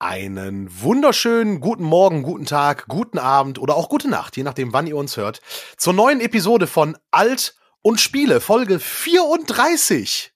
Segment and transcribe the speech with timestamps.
[0.00, 4.86] Einen wunderschönen guten Morgen, guten Tag, guten Abend oder auch gute Nacht, je nachdem, wann
[4.86, 5.40] ihr uns hört,
[5.76, 10.32] zur neuen Episode von Alt und Spiele, Folge 34.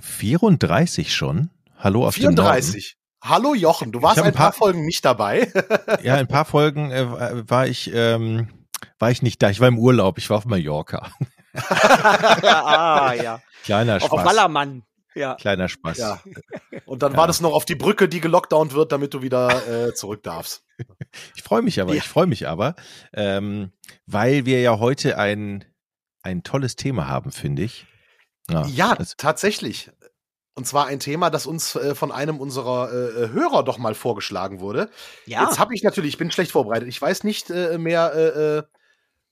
[0.00, 1.50] 34 schon?
[1.78, 2.96] Hallo auf 34.
[3.22, 5.52] Hallo Jochen, du warst ein, ein paar, paar, Folgen nicht dabei.
[6.02, 8.48] ja, ein paar Folgen äh, war ich ähm,
[8.98, 9.50] war ich nicht da.
[9.50, 10.18] Ich war im Urlaub.
[10.18, 11.12] Ich war auf Mallorca.
[11.68, 13.40] ah ja.
[13.62, 14.10] Kleiner Spaß.
[14.10, 14.82] Auf Ballermann.
[15.14, 15.34] Ja.
[15.34, 15.98] Kleiner Spaß.
[15.98, 16.22] Ja.
[16.86, 17.18] Und dann ja.
[17.18, 20.64] war das noch auf die Brücke, die gelockdownt wird, damit du wieder äh, zurück darfst.
[21.36, 21.98] Ich freue mich aber, ja.
[21.98, 22.74] ich freue mich aber,
[23.12, 23.70] ähm,
[24.06, 25.64] weil wir ja heute ein,
[26.22, 27.86] ein tolles Thema haben, finde ich.
[28.50, 29.90] Ja, ja tatsächlich.
[30.54, 34.60] Und zwar ein Thema, das uns äh, von einem unserer äh, Hörer doch mal vorgeschlagen
[34.60, 34.90] wurde.
[35.24, 35.44] Ja.
[35.44, 36.88] Jetzt habe ich natürlich, ich bin schlecht vorbereitet.
[36.88, 38.62] Ich weiß nicht äh, mehr, äh, äh,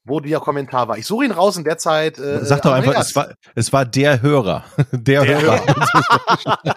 [0.05, 0.99] wo der Kommentar war.
[0.99, 2.19] Ich suche ihn raus in der Zeit.
[2.19, 4.65] Äh, Sag doch einfach, es war, es war der Hörer.
[4.93, 5.67] Der, der Hörer.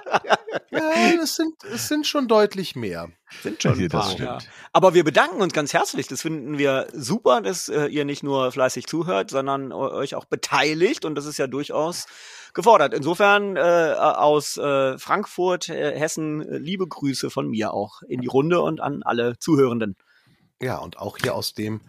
[0.72, 3.09] ja, es sind, es sind schon deutlich mehr.
[3.41, 4.38] Sind schon ein paar, ja.
[4.72, 6.08] Aber wir bedanken uns ganz herzlich.
[6.08, 11.05] Das finden wir super, dass äh, ihr nicht nur fleißig zuhört, sondern euch auch beteiligt.
[11.05, 12.05] Und das ist ja durchaus
[12.53, 12.94] gefordert.
[12.94, 18.61] Insofern äh, aus äh, Frankfurt, äh, Hessen, liebe Grüße von mir auch in die Runde
[18.61, 19.95] und an alle Zuhörenden.
[20.61, 21.81] Ja, und auch hier aus dem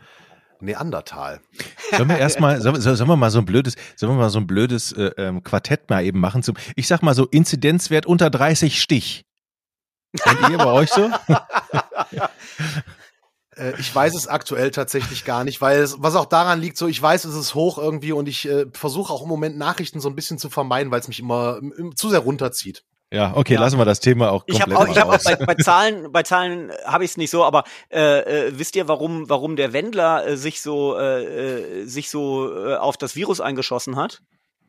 [0.64, 1.40] Neandertal.
[1.90, 4.46] Sollen wir erstmal, sollen, sollen wir mal so ein blödes, sollen wir mal so ein
[4.46, 8.80] blödes äh, ähm, Quartett mal eben machen zum, ich sag mal so Inzidenzwert unter 30
[8.80, 9.24] Stich.
[10.12, 11.10] Seid ihr bei euch so?
[13.56, 16.86] Äh, ich weiß es aktuell tatsächlich gar nicht, weil es, was auch daran liegt, so
[16.86, 20.08] ich weiß, es ist hoch irgendwie und ich äh, versuche auch im Moment Nachrichten so
[20.08, 21.60] ein bisschen zu vermeiden, weil es mich immer
[21.94, 22.84] zu sehr runterzieht.
[23.14, 23.60] Ja, okay, ja.
[23.60, 26.10] lassen wir das Thema auch komplett Ich habe auch, ich hab auch bei, bei Zahlen,
[26.10, 29.72] bei Zahlen habe ich es nicht so, aber äh, äh, wisst ihr, warum, warum der
[29.72, 34.20] Wendler äh, sich so, äh, äh sich so äh, auf das Virus eingeschossen hat?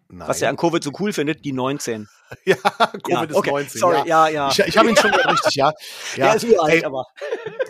[0.09, 0.27] Nein.
[0.27, 2.07] Was er an Covid so cool findet, die 19.
[2.45, 3.79] ja, Covid ja, ist okay, 19.
[3.79, 4.29] Sorry, ja, ja.
[4.29, 4.49] ja.
[4.51, 5.73] Ich, ich habe ihn schon richtig, ja.
[6.15, 6.25] ja.
[6.27, 6.85] Der ist uralt, Ey.
[6.85, 7.05] aber.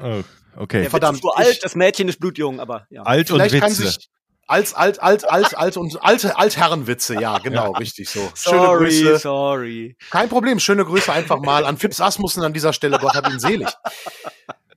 [0.03, 0.21] Oh,
[0.57, 0.81] okay.
[0.81, 1.19] Der Verdammt.
[1.19, 3.03] Ist so alt, das Mädchen ist blutjung, aber ja.
[3.03, 3.65] Alt und Vielleicht Witze.
[3.65, 4.09] Kann sich,
[4.47, 7.77] als alt, alt, alt, alt und alte Altherrenwitze, ja, genau, ja.
[7.77, 8.19] richtig so.
[8.35, 9.17] Schöne sorry, Grüße.
[9.19, 9.97] Sorry.
[10.09, 12.99] Kein Problem, schöne Grüße einfach mal an Fips Asmussen an dieser Stelle.
[12.99, 13.69] Gott hab ihn selig.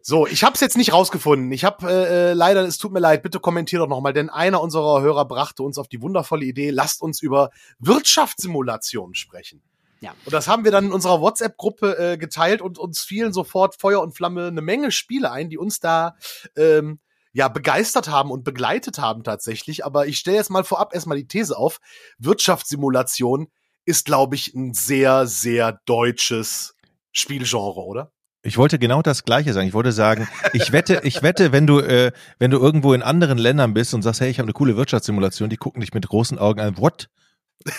[0.01, 1.53] So, ich habe es jetzt nicht rausgefunden.
[1.53, 4.63] Ich habe äh, äh, leider, es tut mir leid, bitte kommentier doch nochmal, denn einer
[4.63, 9.61] unserer Hörer brachte uns auf die wundervolle Idee, lasst uns über Wirtschaftssimulationen sprechen.
[10.01, 10.15] Ja.
[10.25, 14.01] Und das haben wir dann in unserer WhatsApp-Gruppe äh, geteilt und uns fielen sofort Feuer
[14.01, 16.17] und Flamme eine Menge Spiele ein, die uns da
[16.57, 17.01] ähm,
[17.39, 19.85] ja begeistert haben und begleitet haben tatsächlich.
[19.85, 21.79] Aber ich stelle jetzt mal vorab erstmal die These auf.
[22.19, 23.47] Wirtschaftssimulation
[23.85, 26.75] ist, glaube ich, ein sehr, sehr deutsches
[27.13, 28.13] Spielgenre, oder?
[28.43, 29.69] Ich wollte genau das Gleiche sagen.
[29.69, 32.11] Ich wollte sagen, ich wette, ich wette, wenn du, äh,
[32.41, 35.49] wenn du irgendwo in anderen Ländern bist und sagst, hey, ich habe eine coole Wirtschaftssimulation,
[35.49, 36.77] die gucken dich mit großen Augen an.
[36.79, 37.09] What?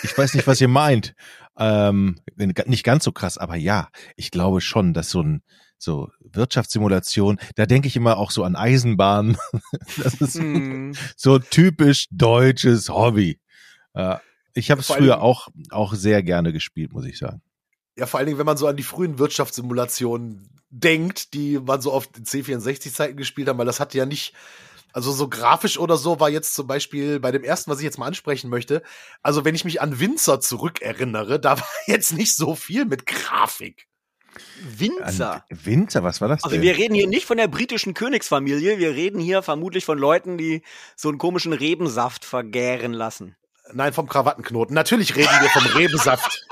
[0.02, 1.14] Ich weiß nicht, was ihr meint.
[1.58, 5.42] Ähm, nicht ganz so krass, aber ja, ich glaube schon, dass so ein
[5.82, 9.36] so Wirtschaftssimulation, da denke ich immer auch so an Eisenbahn.
[9.96, 10.92] Das ist mm.
[11.16, 13.40] so typisch deutsches Hobby.
[14.54, 17.42] Ich habe es früher auch, auch sehr gerne gespielt, muss ich sagen.
[17.96, 21.92] Ja, vor allen Dingen, wenn man so an die frühen Wirtschaftssimulationen denkt, die man so
[21.92, 24.34] oft in C64-Zeiten gespielt hat, weil das hat ja nicht,
[24.92, 27.98] also so grafisch oder so war jetzt zum Beispiel bei dem ersten, was ich jetzt
[27.98, 28.82] mal ansprechen möchte,
[29.22, 33.89] also wenn ich mich an Winzer zurückerinnere, da war jetzt nicht so viel mit Grafik.
[34.62, 35.44] Winzer.
[35.50, 36.60] An Winzer, was war das also denn?
[36.60, 40.38] Also wir reden hier nicht von der britischen Königsfamilie, wir reden hier vermutlich von Leuten,
[40.38, 40.62] die
[40.96, 43.36] so einen komischen Rebensaft vergären lassen.
[43.72, 44.74] Nein, vom Krawattenknoten.
[44.74, 46.46] Natürlich reden wir vom Rebensaft.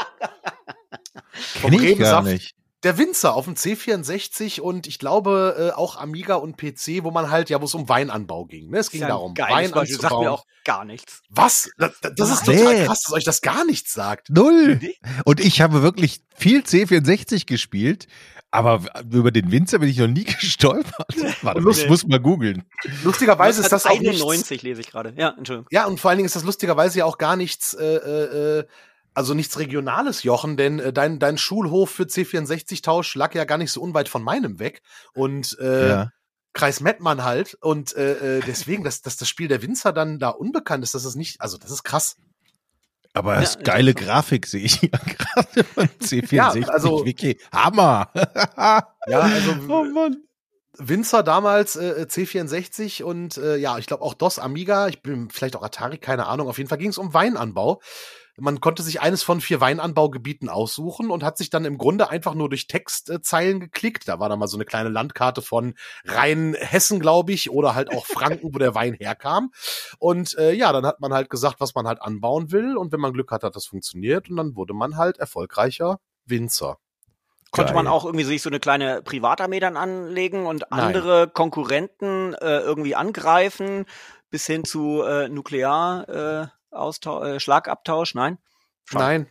[1.60, 2.54] vom Rebensaft.
[2.84, 7.28] Der Winzer auf dem C64 und ich glaube äh, auch Amiga und PC, wo man
[7.28, 8.70] halt, ja, wo es um Weinanbau ging.
[8.70, 8.78] Ne?
[8.78, 9.86] Es ging ja darum, Wein anzubauen.
[10.00, 11.22] sagt mir auch gar nichts.
[11.28, 11.70] Was?
[11.76, 12.84] Das, das ist total nee.
[12.84, 14.30] krass, dass euch das gar nichts sagt.
[14.30, 14.80] Null.
[15.24, 18.06] Und ich habe wirklich viel C64 gespielt,
[18.50, 21.14] aber über den Winzer bin ich noch nie gestolpert.
[21.42, 22.64] Warte, Lust, muss mal googeln.
[23.02, 25.12] Lustigerweise ist das auch 91 lese ich gerade.
[25.16, 25.68] Ja, Entschuldigung.
[25.70, 28.64] Ja, und vor allen Dingen ist das lustigerweise ja auch gar nichts äh, äh,
[29.14, 33.72] also nichts Regionales, Jochen, denn äh, dein, dein Schulhof für C64-Tausch lag ja gar nicht
[33.72, 34.82] so unweit von meinem weg.
[35.14, 36.10] Und äh, ja.
[36.52, 37.54] Kreis Mettmann halt.
[37.60, 41.04] Und äh, äh, deswegen, dass, dass das Spiel der Winzer dann da unbekannt ist, das
[41.04, 42.16] ist nicht, also das ist krass.
[43.14, 44.88] Aber das ja, ist geile Grafik, sehe ich ja
[45.18, 46.32] gerade von C64.
[46.60, 47.40] ja, also, Wiki.
[47.52, 48.10] Hammer.
[48.14, 50.16] ja, also oh Mann.
[50.80, 55.56] Winzer damals äh, C64 und äh, ja, ich glaube auch DOS Amiga, ich bin vielleicht
[55.56, 56.48] auch Atari, keine Ahnung.
[56.48, 57.80] Auf jeden Fall ging es um Weinanbau
[58.40, 62.34] man konnte sich eines von vier Weinanbaugebieten aussuchen und hat sich dann im Grunde einfach
[62.34, 64.08] nur durch Textzeilen geklickt.
[64.08, 65.74] Da war dann mal so eine kleine Landkarte von
[66.04, 69.50] Rheinhessen, glaube ich, oder halt auch Franken, wo der Wein herkam.
[69.98, 72.76] Und äh, ja, dann hat man halt gesagt, was man halt anbauen will.
[72.76, 74.30] Und wenn man Glück hat, hat das funktioniert.
[74.30, 76.78] Und dann wurde man halt erfolgreicher Winzer.
[77.50, 77.82] Konnte Geil.
[77.82, 80.80] man auch irgendwie sich so eine kleine Privatarmee dann anlegen und Nein.
[80.80, 83.86] andere Konkurrenten äh, irgendwie angreifen,
[84.30, 88.14] bis hin zu äh, Nuklear äh, äh, Schlagabtausch?
[88.14, 88.38] Nein?
[88.84, 89.04] Schade.
[89.04, 89.26] Nein,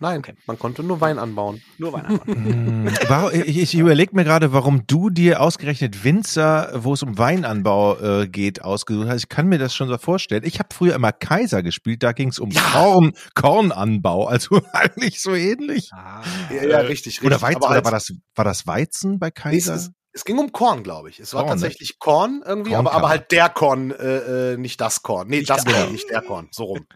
[0.00, 0.34] nein, Okay.
[0.46, 1.62] man konnte nur Wein anbauen.
[1.78, 2.32] Nur Weihnachten.
[2.84, 7.16] Hm, warum- ich ich überlege mir gerade, warum du dir ausgerechnet Winzer, wo es um
[7.18, 9.22] Weinanbau äh, geht, ausgesucht hast.
[9.22, 10.42] Ich kann mir das schon so vorstellen.
[10.44, 15.34] Ich habe früher immer Kaiser gespielt, da ging es um Korn, Kornanbau, also eigentlich so
[15.34, 15.90] ähnlich.
[15.94, 16.22] ah.
[16.50, 17.24] Ja, ja, richtig, richtig.
[17.26, 19.88] Oder Weizen, Aber oder war das, war das Weizen bei Nee, es, Kaiser?
[20.14, 21.18] Es ging um Korn, glaube ich.
[21.18, 21.60] Es war Korn, ne?
[21.60, 23.10] tatsächlich Korn irgendwie, Korn aber, aber man.
[23.10, 25.26] halt der Korn, äh, äh, nicht das Korn.
[25.28, 26.48] Nee, Nicht das Korn, nicht der Korn.
[26.52, 26.86] So rum.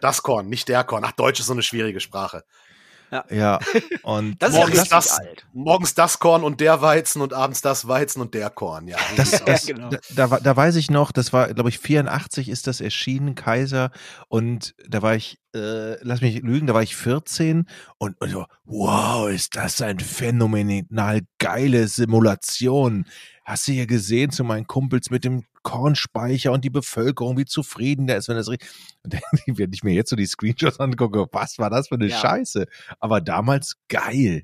[0.00, 1.02] Das Korn, nicht der Korn.
[1.04, 2.44] Ach, Deutsch ist so eine schwierige Sprache.
[3.30, 3.58] Ja,
[4.02, 5.46] und Das ist ja Morgens richtig das, alt.
[5.52, 8.86] morgens das Korn und der Weizen und abends das Weizen und der Korn.
[8.88, 9.66] Ja, Das, das, aus.
[9.66, 9.88] genau.
[9.90, 13.34] da, da, war- da weiß ich noch, das war, glaube ich, 84 ist das erschienen,
[13.34, 13.90] Kaiser.
[14.28, 17.66] Und da war ich, äh, lass mich lügen, da war ich 14
[17.98, 23.06] und, und so, wow, ist das ein phänomenal geile Simulation.
[23.48, 28.06] Hast du hier gesehen zu meinen Kumpels mit dem Kornspeicher und die Bevölkerung, wie zufrieden
[28.06, 28.68] der ist, wenn das richtig.
[29.46, 32.18] Wenn ich mir jetzt so die Screenshots angucke, was war das für eine Ja.
[32.18, 32.66] Scheiße?
[33.00, 34.42] Aber damals geil.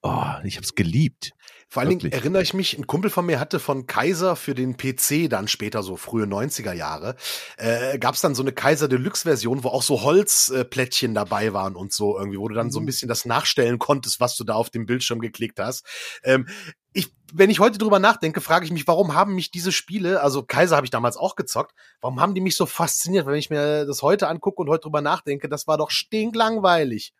[0.00, 1.32] Oh, ich hab's geliebt.
[1.68, 4.76] Vor allen Dingen erinnere ich mich, ein Kumpel von mir hatte von Kaiser für den
[4.76, 7.16] PC dann später so frühe 90er Jahre,
[7.56, 11.52] äh, gab es dann so eine Kaiser Deluxe Version, wo auch so Holzplättchen äh, dabei
[11.52, 14.44] waren und so irgendwie, wo du dann so ein bisschen das nachstellen konntest, was du
[14.44, 15.84] da auf dem Bildschirm geklickt hast.
[16.22, 16.46] Ähm,
[16.96, 20.42] ich, wenn ich heute drüber nachdenke, frage ich mich, warum haben mich diese Spiele, also
[20.42, 23.26] Kaiser habe ich damals auch gezockt, warum haben die mich so fasziniert?
[23.26, 27.12] Wenn ich mir das heute angucke und heute drüber nachdenke, das war doch stinklangweilig.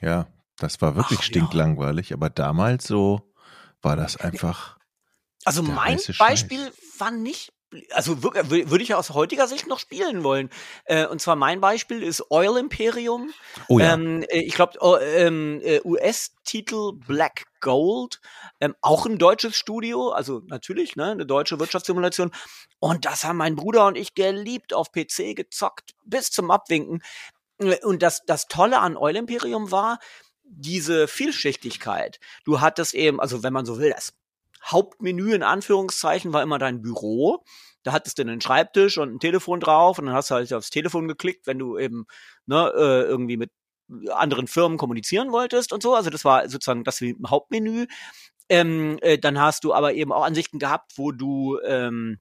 [0.00, 0.26] Ja,
[0.56, 1.28] das war wirklich Ach, ja.
[1.28, 3.20] stinklangweilig, aber damals so
[3.82, 4.78] war das einfach.
[5.44, 5.98] Also Der mein.
[6.18, 7.52] Beispiel war nicht,
[7.90, 10.50] also würde ich aus heutiger Sicht noch spielen wollen.
[10.84, 13.32] Äh, und zwar mein Beispiel ist Oil Imperium.
[13.68, 13.94] Oh ja.
[13.94, 18.20] Ähm, äh, ich glaube, oh, ähm, äh, US-Titel Black Gold,
[18.60, 22.32] ähm, auch ein deutsches Studio, also natürlich, ne, eine deutsche Wirtschaftssimulation.
[22.78, 27.02] Und das haben mein Bruder und ich geliebt auf PC gezockt bis zum Abwinken.
[27.58, 29.98] Äh, Und das, das Tolle an Oil Imperium war
[30.44, 32.20] diese Vielschichtigkeit.
[32.44, 34.12] Du hattest eben, also wenn man so will, das
[34.64, 37.44] Hauptmenü in Anführungszeichen war immer dein Büro.
[37.82, 40.70] Da hattest du einen Schreibtisch und ein Telefon drauf und dann hast du halt aufs
[40.70, 42.06] Telefon geklickt, wenn du eben
[42.46, 43.50] ne, äh, irgendwie mit
[44.10, 45.94] anderen Firmen kommunizieren wolltest und so.
[45.94, 47.86] Also das war sozusagen das Hauptmenü.
[48.48, 52.18] Ähm, äh, dann hast du aber eben auch Ansichten gehabt, wo du ähm,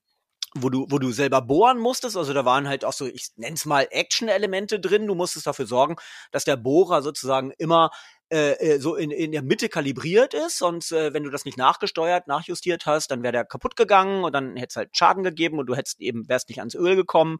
[0.53, 2.17] wo du, wo du selber bohren musstest.
[2.17, 5.07] Also da waren halt auch so, ich nenn's mal Action-Elemente drin.
[5.07, 5.95] Du musstest dafür sorgen,
[6.31, 7.89] dass der Bohrer sozusagen immer
[8.31, 10.61] äh, äh, so in, in der Mitte kalibriert ist.
[10.61, 14.33] Und äh, wenn du das nicht nachgesteuert, nachjustiert hast, dann wäre der kaputt gegangen und
[14.33, 17.39] dann hätte es halt Schaden gegeben und du hättest eben, wärst nicht ans Öl gekommen.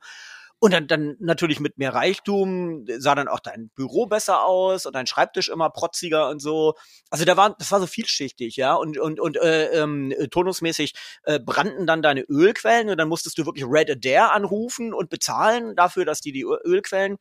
[0.59, 4.93] Und dann, dann natürlich mit mehr Reichtum sah dann auch dein Büro besser aus und
[4.93, 6.75] dein Schreibtisch immer protziger und so.
[7.09, 8.75] Also da war, das war so vielschichtig, ja.
[8.75, 10.93] Und und und äh, ähm, tonusmäßig
[11.23, 15.75] äh, brannten dann deine Ölquellen und dann musstest du wirklich Red Adair anrufen und bezahlen
[15.75, 17.17] dafür, dass die die Ölquellen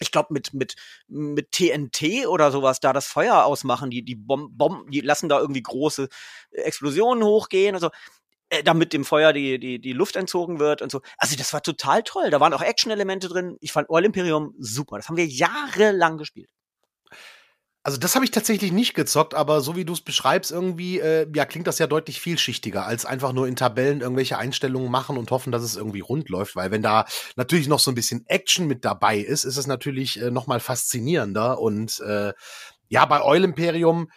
[0.00, 0.74] ich glaube mit mit
[1.08, 5.40] mit TNT oder sowas da das Feuer ausmachen, die die Bom Bomben, die lassen da
[5.40, 6.08] irgendwie große
[6.52, 7.90] Explosionen hochgehen und so
[8.50, 11.02] äh, damit dem Feuer die, die, die Luft entzogen wird und so.
[11.18, 12.30] Also das war total toll.
[12.30, 13.56] Da waren auch Action-Elemente drin.
[13.60, 14.96] Ich fand Oil Imperium super.
[14.96, 16.50] Das haben wir jahrelang gespielt.
[17.88, 21.26] Also das habe ich tatsächlich nicht gezockt, aber so wie du es beschreibst, irgendwie, äh,
[21.34, 25.30] ja, klingt das ja deutlich vielschichtiger, als einfach nur in Tabellen irgendwelche Einstellungen machen und
[25.30, 26.54] hoffen, dass es irgendwie rund läuft.
[26.54, 30.20] Weil wenn da natürlich noch so ein bisschen Action mit dabei ist, ist es natürlich
[30.20, 31.58] äh, noch mal faszinierender.
[31.62, 32.34] Und äh,
[32.90, 34.10] ja, bei Oil Imperium,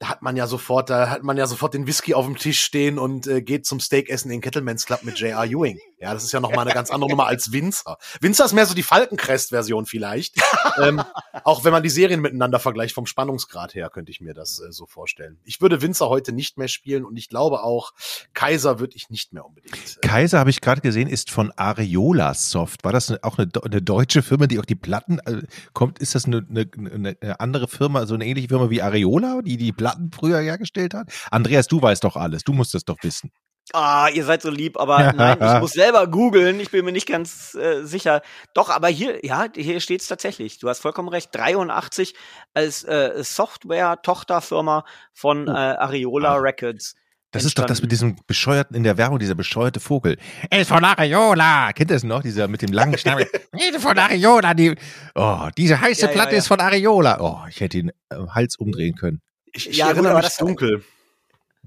[0.00, 2.64] da hat man ja sofort, da hat man ja sofort den Whisky auf dem Tisch
[2.64, 5.44] stehen und äh, geht zum Steakessen in Kettleman's Club mit J.R.
[5.44, 5.78] Ewing.
[5.98, 7.96] Ja, das ist ja noch mal eine ganz andere Nummer als Winzer.
[8.20, 10.36] Winzer ist mehr so die Falkencrest-Version vielleicht.
[10.82, 11.02] ähm,
[11.44, 14.72] auch wenn man die Serien miteinander vergleicht, vom Spannungsgrad her, könnte ich mir das äh,
[14.72, 15.38] so vorstellen.
[15.44, 17.92] Ich würde Winzer heute nicht mehr spielen und ich glaube auch,
[18.32, 19.74] Kaiser würde ich nicht mehr unbedingt.
[19.74, 22.84] Äh, Kaiser habe ich gerade gesehen, ist von Areola Soft.
[22.84, 25.98] War das auch eine, eine deutsche Firma, die auch die Platten äh, kommt?
[25.98, 29.72] Ist das eine, eine, eine andere Firma, so eine ähnliche Firma wie Areola, die die
[29.72, 31.08] Platten früher hergestellt hat?
[31.30, 32.44] Andreas, du weißt doch alles.
[32.44, 33.30] Du musst das doch wissen.
[33.72, 36.60] Ah, ihr seid so lieb, aber nein, ich muss selber googeln.
[36.60, 38.20] Ich bin mir nicht ganz äh, sicher.
[38.52, 40.58] Doch, aber hier, ja, hier steht's tatsächlich.
[40.58, 41.30] Du hast vollkommen recht.
[41.34, 42.14] 83
[42.52, 46.36] als äh, Software-Tochterfirma von äh, Areola Ah.
[46.36, 46.94] Records.
[47.30, 48.14] Das ist doch das mit entstanden.
[48.16, 50.18] diesem bescheuerten, in der Werbung, dieser bescheuerte Vogel.
[50.50, 51.72] Er ist von Areola.
[51.72, 52.22] Kennt ihr das noch?
[52.22, 53.28] Dieser mit dem langen Schnabel.
[53.52, 54.54] Ist von Areola.
[54.54, 54.76] Die,
[55.16, 56.38] oh, diese heiße Ja, ja, Platte ja.
[56.38, 57.18] ist von Areola.
[57.20, 59.20] Oh, ich hätte ihn äh, Hals umdrehen können.
[59.52, 60.84] Ich, ich Ja, erinnere aber mich das- dunkel.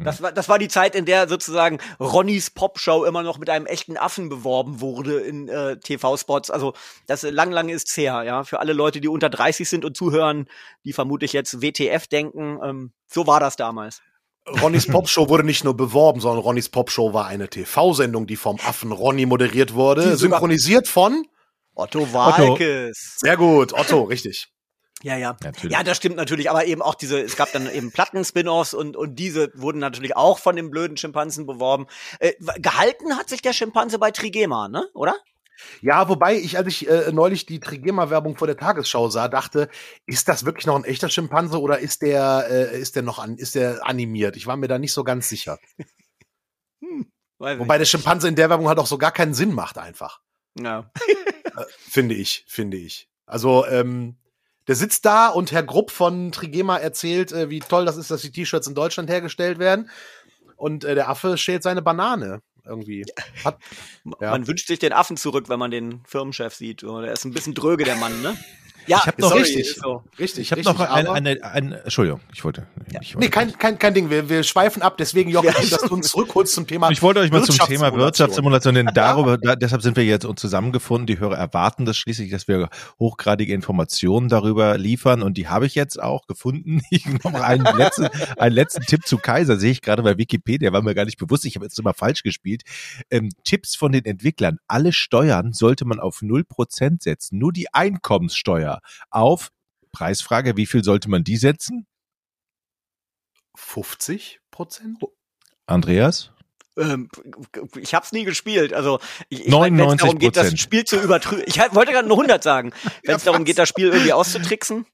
[0.03, 3.65] Das war, das war die Zeit, in der sozusagen Ronnys Popshow immer noch mit einem
[3.65, 6.51] echten Affen beworben wurde in äh, TV-Spots.
[6.51, 6.73] Also
[7.07, 8.43] das lang, lang ist her, ja.
[8.43, 10.47] Für alle Leute, die unter 30 sind und zuhören,
[10.85, 14.01] die vermutlich jetzt WTF denken, ähm, so war das damals.
[14.61, 18.91] Ronnys Popshow wurde nicht nur beworben, sondern Ronnys Popshow war eine TV-Sendung, die vom Affen
[18.91, 21.25] Ronny moderiert wurde, synchronisiert von
[21.75, 23.17] Otto Walkes.
[23.17, 24.47] Sehr gut, Otto, richtig.
[25.03, 25.37] Ja, ja.
[25.43, 25.75] Natürlich.
[25.75, 29.15] Ja, das stimmt natürlich, aber eben auch diese, es gab dann eben Platten-Spin-Offs und, und
[29.15, 31.87] diese wurden natürlich auch von dem blöden Schimpansen beworben.
[32.19, 34.87] Äh, gehalten hat sich der Schimpanse bei Trigema, ne?
[34.93, 35.15] Oder?
[35.81, 39.69] Ja, wobei ich, als ich äh, neulich die Trigema-Werbung vor der Tagesschau sah, dachte,
[40.05, 43.37] ist das wirklich noch ein echter Schimpanse oder ist der, äh, ist der noch an,
[43.37, 44.35] ist der animiert?
[44.35, 45.59] Ich war mir da nicht so ganz sicher.
[46.81, 50.21] hm, wobei der Schimpanse in der Werbung halt auch so gar keinen Sinn macht, einfach.
[50.59, 50.91] Ja.
[51.43, 53.09] äh, finde ich, finde ich.
[53.25, 54.17] Also, ähm,
[54.67, 58.21] der sitzt da und Herr Grupp von Trigema erzählt, äh, wie toll das ist, dass
[58.21, 59.89] die T-Shirts in Deutschland hergestellt werden.
[60.55, 63.05] Und äh, der Affe schält seine Banane irgendwie.
[63.43, 63.59] Hat,
[64.19, 64.31] ja.
[64.31, 66.81] Man wünscht sich den Affen zurück, wenn man den Firmenchef sieht.
[66.81, 68.37] Der ist ein bisschen dröge, der Mann, ne?
[68.87, 70.03] Ja, ich habe noch richtig, so.
[70.17, 70.43] richtig.
[70.43, 72.67] Ich habe noch eine, eine, eine, Entschuldigung, ich wollte.
[72.91, 73.01] Ja.
[73.01, 74.09] Ich wollte nee, kein, kein, kein Ding.
[74.09, 74.97] Wir, wir schweifen ab.
[74.97, 75.53] Deswegen Jochen, ja.
[75.69, 76.89] dass du uns zurückholst zum Thema.
[76.89, 80.39] Ich wollte euch mal zum Thema Wirtschaftssimulation, denn darüber, da, deshalb sind wir jetzt uns
[80.39, 81.05] zusammengefunden.
[81.05, 85.75] Die Hörer erwarten das schließlich, dass wir hochgradige Informationen darüber liefern und die habe ich
[85.75, 86.81] jetzt auch gefunden.
[86.89, 90.81] Ich noch einen letzten, einen letzten Tipp zu Kaiser sehe ich gerade bei Wikipedia, war
[90.81, 91.45] mir gar nicht bewusst.
[91.45, 92.63] Ich habe jetzt immer falsch gespielt.
[93.11, 97.37] Ähm, Tipps von den Entwicklern: Alle Steuern sollte man auf null Prozent setzen.
[97.37, 98.76] Nur die Einkommenssteuer
[99.09, 99.51] auf
[99.91, 101.87] Preisfrage, wie viel sollte man die setzen?
[103.55, 104.99] 50 Prozent?
[105.65, 106.31] Andreas?
[106.77, 107.09] Ähm,
[107.75, 108.73] ich habe es nie gespielt.
[108.73, 111.43] Also ich, ich 99 wenn es darum geht, das Spiel zu übertrüben.
[111.47, 112.71] Ich wollte gerade nur 100 sagen.
[113.03, 114.85] Wenn es ja, darum geht, das Spiel irgendwie auszutricksen.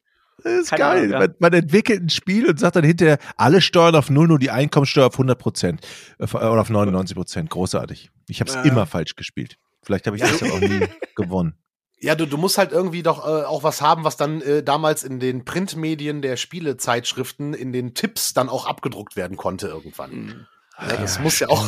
[0.44, 1.00] Das ist geil.
[1.00, 1.20] Ahnung, ja.
[1.20, 4.50] man, man, entwickelt ein Spiel und sagt dann hinterher, alle Steuern auf null, nur die
[4.50, 5.82] Einkommensteuer auf 100 Prozent.
[6.20, 7.50] Äh, oder auf 99 Prozent.
[7.50, 8.10] Großartig.
[8.28, 8.68] Ich habe es äh.
[8.68, 9.58] immer falsch gespielt.
[9.84, 11.56] Vielleicht habe ich das ja auch nie gewonnen.
[12.04, 15.06] Ja, du, du musst halt irgendwie doch äh, auch was haben, was dann äh, damals
[15.06, 20.12] in den Printmedien der Spielezeitschriften in den Tipps dann auch abgedruckt werden konnte irgendwann.
[20.12, 20.48] Mhm.
[20.82, 21.66] Ja, das ja, muss ja auch,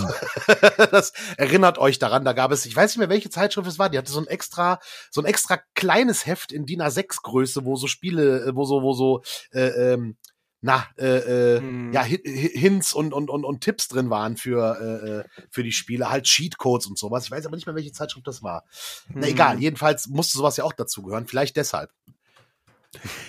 [0.91, 3.89] das erinnert euch daran, da gab es, ich weiß nicht mehr, welche Zeitschrift es war,
[3.89, 7.77] die hatte so ein extra, so ein extra kleines Heft in DIN A6 Größe, wo
[7.77, 9.21] so Spiele, äh, wo so, wo so,
[9.53, 10.17] äh, ähm,
[10.65, 11.93] na, äh, äh, hm.
[11.93, 16.09] ja, Hints und, und, und, und Tipps drin waren für, äh, äh, für die Spiele,
[16.09, 17.25] halt Cheatcodes und sowas.
[17.25, 18.63] Ich weiß aber nicht mehr, welche Zeitschrift das war.
[19.09, 19.17] Hm.
[19.19, 21.91] Na egal, jedenfalls musste sowas ja auch dazugehören, vielleicht deshalb.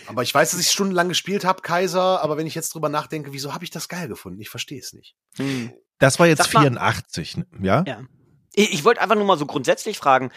[0.07, 3.35] Aber ich weiß, dass ich stundenlang gespielt habe, Kaiser, aber wenn ich jetzt drüber nachdenke,
[3.35, 4.41] wieso habe ich das geil gefunden?
[4.41, 5.15] Ich verstehe es nicht.
[5.37, 5.75] Hm.
[5.99, 7.85] Das war jetzt Sag 84, mal, ja?
[7.87, 8.01] Ja.
[8.55, 10.31] Ich, ich wollte einfach nur mal so grundsätzlich fragen,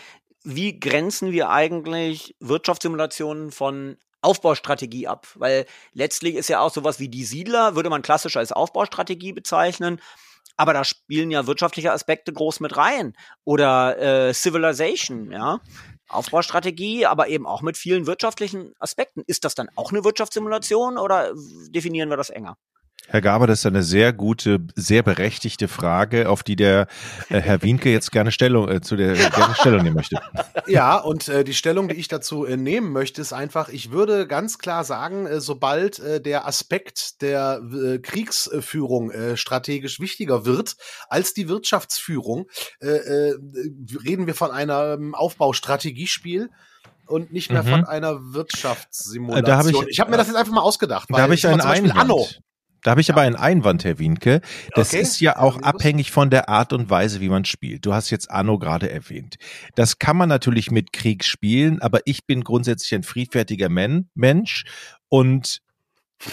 [0.43, 7.09] wie grenzen wir eigentlich Wirtschaftssimulationen von Aufbaustrategie ab, weil letztlich ist ja auch sowas wie
[7.09, 10.01] die Siedler, würde man klassisch als Aufbaustrategie bezeichnen,
[10.59, 13.15] aber da spielen ja wirtschaftliche Aspekte groß mit rein.
[13.45, 13.97] Oder
[14.27, 15.61] äh, Civilization, ja.
[16.09, 19.23] Aufbaustrategie, aber eben auch mit vielen wirtschaftlichen Aspekten.
[19.25, 21.31] Ist das dann auch eine Wirtschaftssimulation oder
[21.69, 22.57] definieren wir das enger?
[23.07, 26.87] Herr Gaber, das ist eine sehr gute, sehr berechtigte Frage, auf die der
[27.29, 30.19] äh, Herr Wienke jetzt gerne Stellung äh, zu der gerne Stellung nehmen möchte.
[30.67, 34.27] Ja, und äh, die Stellung, die ich dazu äh, nehmen möchte, ist einfach, ich würde
[34.27, 37.61] ganz klar sagen, äh, sobald äh, der Aspekt der
[38.03, 40.75] Kriegsführung strategisch wichtiger wird
[41.09, 42.47] als die Wirtschaftsführung,
[42.81, 46.49] reden wir von einem Aufbaustrategiespiel
[47.07, 47.69] und nicht mehr mhm.
[47.69, 49.45] von einer Wirtschaftssimulation.
[49.45, 51.09] Da hab ich ich habe mir das jetzt einfach mal ausgedacht.
[51.09, 51.97] Da habe ich einen Einwand.
[51.97, 52.27] Anno.
[52.83, 54.41] Da habe ich aber einen Einwand, Herr Wienke.
[54.75, 55.01] Das okay.
[55.01, 57.85] ist ja auch abhängig von der Art und Weise, wie man spielt.
[57.85, 59.37] Du hast jetzt Anno gerade erwähnt.
[59.75, 64.63] Das kann man natürlich mit Krieg spielen, aber ich bin grundsätzlich ein friedfertiger Men Mensch
[65.09, 65.61] und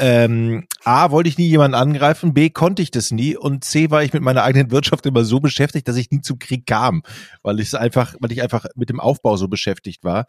[0.00, 4.03] ähm, A, wollte ich nie jemanden angreifen, B, konnte ich das nie und C, war
[4.03, 7.03] ich mit meiner eigenen Wirtschaft immer so beschäftigt, dass ich nie zum Krieg kam,
[7.43, 10.26] weil ich es einfach, weil ich einfach mit dem Aufbau so beschäftigt war.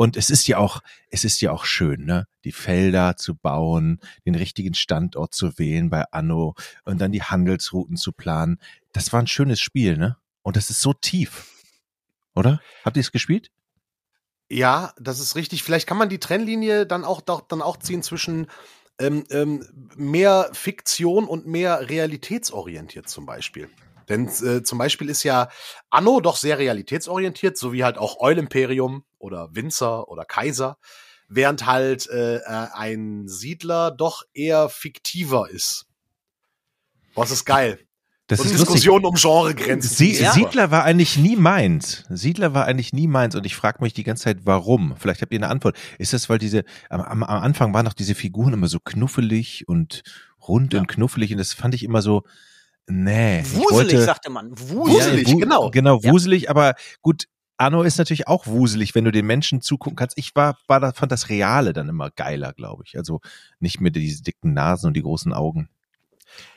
[0.00, 0.80] Und es ist ja auch,
[1.10, 2.26] es ist ja auch schön, ne?
[2.44, 6.54] Die Felder zu bauen, den richtigen Standort zu wählen bei Anno
[6.86, 8.58] und dann die Handelsrouten zu planen.
[8.94, 10.16] Das war ein schönes Spiel, ne?
[10.40, 11.44] Und das ist so tief.
[12.34, 12.62] Oder?
[12.82, 13.50] Habt ihr es gespielt?
[14.48, 15.62] Ja, das ist richtig.
[15.64, 18.46] Vielleicht kann man die Trennlinie dann auch, doch, dann auch ziehen zwischen
[18.98, 19.66] ähm, ähm,
[19.96, 23.68] mehr Fiktion und mehr realitätsorientiert zum Beispiel.
[24.10, 25.48] Denn äh, zum Beispiel ist ja
[25.88, 30.76] Anno doch sehr realitätsorientiert, so wie halt auch Eulimperium oder Winzer oder Kaiser,
[31.28, 35.86] während halt äh, äh, ein Siedler doch eher fiktiver ist.
[37.14, 37.78] Was ist geil.
[38.26, 39.90] Das so ist Diskussion um Genregrenzen.
[39.90, 40.32] Sie, Ja.
[40.32, 42.04] Siedler war eigentlich nie meins.
[42.08, 44.94] Siedler war eigentlich nie meins und ich frage mich die ganze Zeit, warum?
[44.96, 45.76] Vielleicht habt ihr eine Antwort.
[45.98, 49.66] Ist das, weil diese, am, am, am Anfang waren doch diese Figuren immer so knuffelig
[49.66, 50.02] und
[50.46, 52.22] rund und knuffelig und das fand ich immer so,
[52.86, 53.42] nee.
[53.44, 54.50] Wuselig, wollte- sagte man.
[54.58, 54.96] Wuselig.
[55.26, 55.70] Wuselig, wu- genau.
[55.70, 56.12] Genau, Ja.
[56.12, 60.16] wuselig, aber gut, Anno ist natürlich auch wuselig, wenn du den Menschen zugucken kannst.
[60.16, 62.96] Ich war, war da, fand das Reale dann immer geiler, glaube ich.
[62.96, 63.20] Also
[63.58, 65.68] nicht mit diese dicken Nasen und die großen Augen.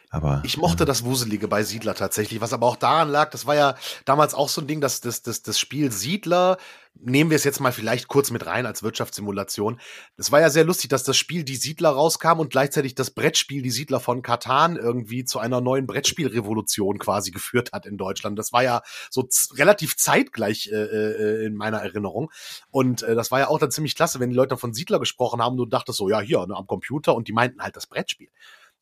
[0.09, 3.55] Aber Ich mochte das Wuselige bei Siedler tatsächlich, was aber auch daran lag, das war
[3.55, 3.75] ja
[4.05, 6.57] damals auch so ein Ding, dass das, das, das Spiel Siedler,
[6.95, 9.79] nehmen wir es jetzt mal vielleicht kurz mit rein als Wirtschaftssimulation.
[10.15, 13.61] Das war ja sehr lustig, dass das Spiel Die Siedler rauskam und gleichzeitig das Brettspiel
[13.61, 18.37] Die Siedler von Katan irgendwie zu einer neuen Brettspielrevolution quasi geführt hat in Deutschland.
[18.39, 22.31] Das war ja so relativ zeitgleich äh, äh, in meiner Erinnerung.
[22.69, 25.41] Und äh, das war ja auch dann ziemlich klasse, wenn die Leute von Siedler gesprochen
[25.41, 28.29] haben, du dachtest so, ja, hier, ne, am Computer und die meinten halt das Brettspiel.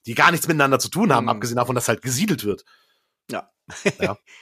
[0.05, 1.29] Die gar nichts miteinander zu tun haben, Mhm.
[1.29, 2.65] abgesehen davon, dass halt gesiedelt wird.
[3.31, 3.49] Ja.
[3.99, 4.17] Ja.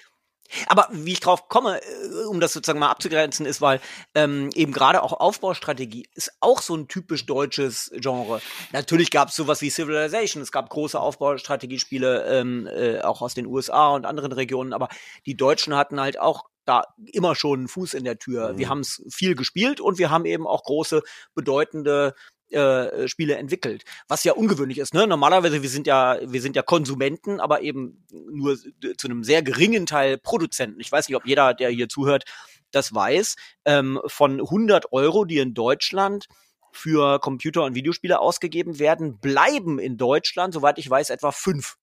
[0.68, 3.79] Aber wie ich drauf komme, äh, um das sozusagen mal abzugrenzen, ist, weil
[4.15, 8.41] ähm, eben gerade auch Aufbaustrategie ist auch so ein typisch deutsches Genre.
[8.72, 13.46] Natürlich gab es sowas wie Civilization, es gab große Aufbaustrategiespiele ähm, äh, auch aus den
[13.46, 14.89] USA und anderen Regionen, aber
[15.25, 18.53] die Deutschen hatten halt auch da immer schon einen Fuß in der Tür.
[18.53, 18.58] Mhm.
[18.60, 21.01] Wir haben es viel gespielt und wir haben eben auch große,
[21.34, 22.13] bedeutende
[22.51, 24.94] äh, Spiele entwickelt, was ja ungewöhnlich ist.
[24.94, 25.08] Ne?
[25.08, 29.86] Normalerweise wir sind ja wir sind ja Konsumenten, aber eben nur zu einem sehr geringen
[29.86, 30.79] Teil Produzenten.
[30.79, 32.25] Ich weiß nicht, ob jeder, der hier zuhört,
[32.72, 33.36] das weiß.
[33.65, 36.27] Ähm, von 100 Euro, die in Deutschland
[36.72, 41.77] für Computer- und Videospiele ausgegeben werden, bleiben in Deutschland, soweit ich weiß, etwa fünf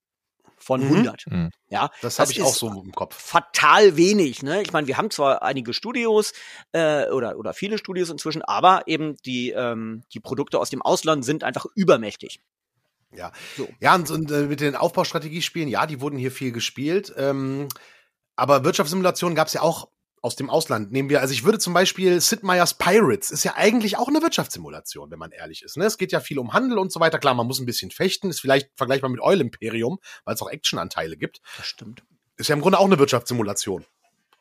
[0.59, 0.87] von Mhm.
[0.95, 1.25] 100.
[1.29, 1.51] Mhm.
[1.69, 3.15] Ja, Das habe ich auch so im Kopf.
[3.21, 4.43] fatal wenig.
[4.43, 4.63] Ne?
[4.63, 6.33] Ich meine, wir haben zwar einige Studios
[6.73, 11.25] äh, oder oder viele Studios inzwischen, aber eben die ähm, die Produkte aus dem Ausland
[11.25, 12.41] sind einfach übermächtig.
[13.13, 13.69] Ja, So.
[13.81, 17.13] ja und, und äh, mit den Aufbaustrategiespielen, ja, die wurden hier viel gespielt.
[17.17, 17.69] Ähm,
[18.35, 19.89] aber Wirtschaftssimulationen gab es ja auch
[20.27, 20.91] aus dem Ausland.
[20.91, 24.21] Nehmen wir, also ich würde zum Beispiel Sid Meier's Pirates ist ja eigentlich auch eine
[24.21, 25.77] Wirtschaftssimulation, wenn man ehrlich ist.
[25.77, 25.85] Ne?
[25.85, 27.21] Es geht ja viel um Handel und so weiter.
[27.21, 30.51] Klar, man muss ein bisschen fechten, ist vielleicht vergleichbar mit Oil Imperium, weil es auch
[30.51, 31.41] Actionanteile gibt.
[31.57, 32.03] Das stimmt.
[32.37, 33.87] Ist ja im Grunde auch eine Wirtschaftssimulation.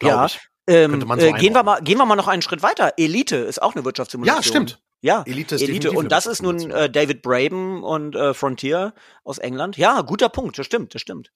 [0.02, 0.40] Ja, ich.
[0.66, 2.94] Ähm, Könnte man so äh, gehen wir mal gehen wir mal noch einen Schritt weiter.
[2.98, 4.42] Elite ist auch eine Wirtschaftssimulation.
[4.42, 4.82] Ja, stimmt.
[5.02, 5.92] Ja, Elite ist Elite.
[5.92, 9.78] Und das ist nun äh, David Braben und äh, Frontier aus England.
[9.78, 10.58] Ja, guter Punkt.
[10.58, 10.96] Das stimmt.
[10.96, 11.32] Das stimmt.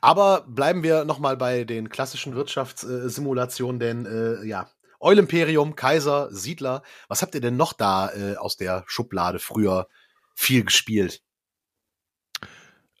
[0.00, 4.70] Aber bleiben wir nochmal bei den klassischen Wirtschaftssimulationen, denn äh, ja,
[5.00, 9.88] Oil Imperium, Kaiser, Siedler, was habt ihr denn noch da äh, aus der Schublade früher
[10.34, 11.22] viel gespielt?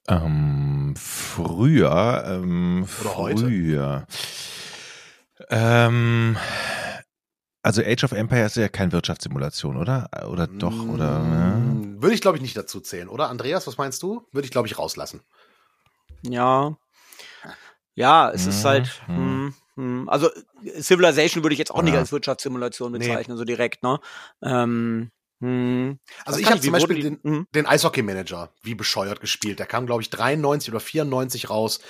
[0.08, 3.42] Ähm, früher, ähm, Oder heute?
[3.44, 4.06] früher.
[5.50, 6.36] Ähm,
[7.62, 10.08] also Age of Empires ist ja keine Wirtschaftssimulation, oder?
[10.28, 11.04] Oder doch, oder?
[11.04, 11.56] Ja.
[11.56, 13.28] Mm, Würde ich, glaube ich, nicht dazu zählen, oder?
[13.28, 14.26] Andreas, was meinst du?
[14.32, 15.20] Würde ich, glaube ich, rauslassen.
[16.22, 16.76] Ja.
[17.94, 19.02] Ja, es ist Mhm, halt.
[19.08, 19.14] mhm.
[19.16, 20.08] Hm, hm.
[20.08, 20.30] Also
[20.80, 22.00] Civilization würde ich jetzt auch nicht Ja.
[22.00, 22.98] als Wirtschaftssimulation Nee.
[22.98, 23.98] bezeichnen, so direkt, ne?
[24.42, 25.98] Ähm, hm.
[26.24, 29.58] Also Weiß ich habe nicht, zum Beispiel den, den Eishockey-Manager wie bescheuert gespielt.
[29.58, 31.80] Der kam, glaube ich, 93 oder 94 raus.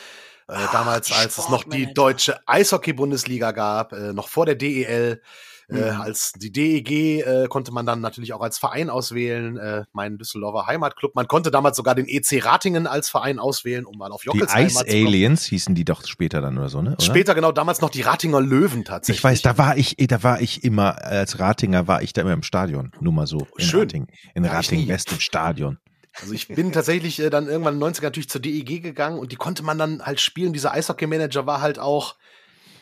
[0.49, 5.23] Äh, damals, als es noch die deutsche Eishockey-Bundesliga gab, äh, noch vor der DEL.
[5.71, 6.01] Äh, Mhm.
[6.01, 10.67] als die DEG äh, konnte man dann natürlich auch als Verein auswählen, äh, meinen Düsseldorfer
[10.67, 11.15] Heimatclub.
[11.15, 14.51] Man konnte damals sogar den EC Ratingen als Verein auswählen, um mal auf Die Jockels
[14.51, 15.07] Ice Heimat zu kommen.
[15.07, 16.93] Aliens hießen die doch später dann oder so, ne?
[16.93, 17.05] Oder?
[17.05, 19.19] Später genau, damals noch die Ratinger Löwen tatsächlich.
[19.19, 22.33] Ich weiß, da war ich, da war ich immer, als Ratinger war ich da immer
[22.33, 22.93] im Stadion.
[23.01, 23.47] Nur mal so.
[23.57, 23.81] In Schön.
[23.81, 24.89] Rating, in Ja, Rating.
[24.89, 25.79] West im Stadion.
[26.21, 29.31] Also ich bin tatsächlich äh, dann irgendwann in den 90ern natürlich zur DEG gegangen und
[29.31, 30.53] die konnte man dann halt spielen.
[30.53, 32.17] Dieser Eishockey-Manager war halt auch,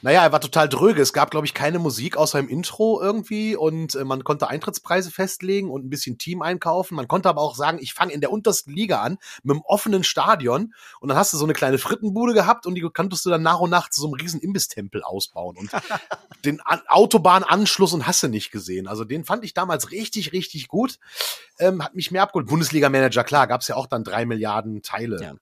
[0.03, 1.03] naja, er war total dröge.
[1.03, 5.11] Es gab, glaube ich, keine Musik außer im Intro irgendwie und äh, man konnte Eintrittspreise
[5.11, 6.95] festlegen und ein bisschen Team einkaufen.
[6.95, 10.05] Man konnte aber auch sagen, ich fange in der untersten Liga an mit einem offenen
[10.05, 13.43] Stadion und dann hast du so eine kleine Frittenbude gehabt und die konntest du dann
[13.43, 15.71] nach und nach zu so einem riesen Imbistempel ausbauen und
[16.45, 18.87] den An Autobahnanschluss und hast du nicht gesehen.
[18.87, 20.99] Also den fand ich damals richtig, richtig gut.
[21.59, 22.47] Ähm, hat mich mehr abgeholt.
[22.47, 25.21] Bundesliga-Manager, klar, gab es ja auch dann drei Milliarden Teile.
[25.21, 25.35] Ja.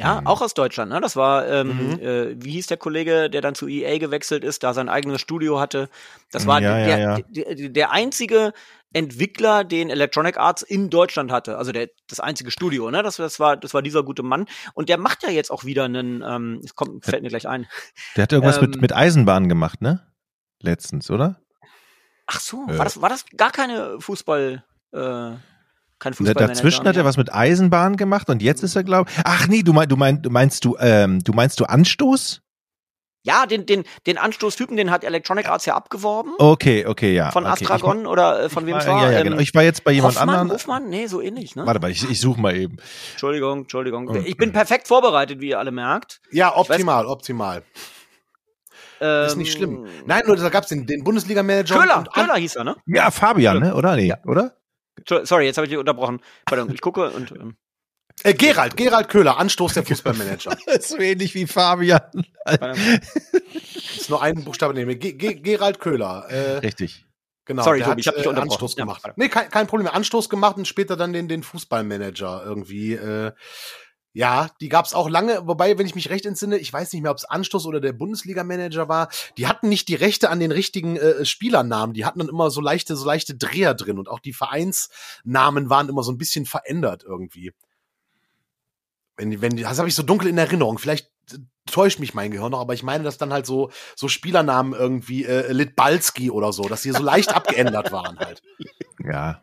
[0.00, 0.26] Ja, Mhm.
[0.28, 1.00] auch aus Deutschland, ne?
[1.00, 1.98] Das war, ähm, Mhm.
[2.00, 5.58] äh, wie hieß der Kollege, der dann zu EA gewechselt ist, da sein eigenes Studio
[5.58, 5.88] hatte.
[6.30, 7.54] Das war Ja, ja, der, ja.
[7.54, 8.52] Der, der einzige
[8.92, 11.58] Entwickler, den Electronic Arts in Deutschland hatte.
[11.58, 13.02] Also der, das einzige Studio, ne?
[13.02, 14.46] Das, das war, das war dieser gute Mann.
[14.72, 17.66] Und der macht ja jetzt auch wieder einen, ähm, es kommt, fällt mir gleich ein.
[18.16, 20.06] Der hat irgendwas mit, Ähm, mit Eisenbahn gemacht, ne?
[20.62, 21.40] Letztens, oder?
[22.26, 22.78] Ach so, Äh.
[22.78, 25.30] war das, war das gar keine Fußball, äh,
[25.98, 26.46] kein Da, Fußball.
[26.46, 29.72] dazwischen hat er was mit Eisenbahn gemacht und jetzt ist er, glaube Ach nee, du,
[29.72, 32.40] mein, du, mein, du meinst du, ähm, du meinst du Anstoß?
[33.24, 36.32] Ja, den, den, den Anstoßtypen, den hat Electronic Arts ja abgeworben.
[36.38, 37.30] Okay, okay, ja.
[37.32, 37.52] Von okay.
[37.64, 39.02] Astragon Ich- oder äh, von wem war, es war.
[39.02, 39.38] Ja, ja, Ähm, genau.
[39.38, 40.50] Ich war jetzt bei jemand Hoffmann, anderem.
[40.52, 40.88] Hoffmann?
[40.88, 41.66] Nee, so ähnlich, ne?
[41.66, 42.76] Warte mal, ich, ich suche mal eben.
[43.10, 44.08] Entschuldigung, Entschuldigung.
[44.08, 44.22] Okay.
[44.24, 46.20] Ich bin perfekt vorbereitet, wie ihr alle merkt.
[46.30, 47.64] Ja, optimal, optimal.
[49.00, 49.86] Ähm, Ist nicht schlimm.
[50.06, 51.78] Nein, nur da gab's den, den Bundesliga-Manager.
[51.78, 52.76] Köhler, Köhler hieß er, ne?
[52.86, 53.74] Ja, Fabian, ne?
[53.74, 53.94] Oder?
[53.96, 54.56] Nee, oder?
[55.08, 56.20] Sorry, jetzt habe ich dich unterbrochen.
[56.44, 57.32] Pardon, ich gucke und.
[57.32, 57.56] Ähm,
[58.24, 60.56] Äh, Gerald, Gerald Köhler, Anstoß der Fußballmanager.
[60.66, 62.00] Das ist so ähnlich wie Fabian.
[63.96, 64.98] ist nur ein Buchstabe nehmen.
[64.98, 66.26] Ge Ge Gerald Köhler.
[66.28, 67.04] Äh, Richtig.
[67.44, 67.62] genau.
[67.62, 68.52] Sorry, der Tobi, hat, ich hab dich äh, unterbrochen.
[68.52, 69.04] Anstoß Ja, gemacht.
[69.04, 69.20] warte.
[69.20, 69.88] nee, kein, kein Problem.
[69.88, 72.94] Anstoß gemacht und später dann den, den Fußballmanager irgendwie.
[72.94, 73.32] Äh,
[74.18, 77.12] ja, die gab's auch lange, wobei, wenn ich mich recht entsinne, ich weiß nicht mehr,
[77.12, 80.96] ob es Anstoß oder der Bundesliga-Manager war, die hatten nicht die Rechte an den richtigen
[80.96, 84.32] äh, Spielernamen, die hatten dann immer so leichte, so leichte Dreher drin und auch die
[84.32, 87.52] Vereinsnamen waren immer so ein bisschen verändert irgendwie.
[89.16, 90.78] Wenn, wenn, das habe ich so dunkel in Erinnerung.
[90.78, 94.08] Vielleicht äh, täuscht mich mein Gehirn noch, aber ich meine, dass dann halt so, so
[94.08, 98.42] Spielernamen irgendwie äh, Litbalski oder so, dass die so leicht abgeändert waren halt.
[98.98, 99.42] Ja.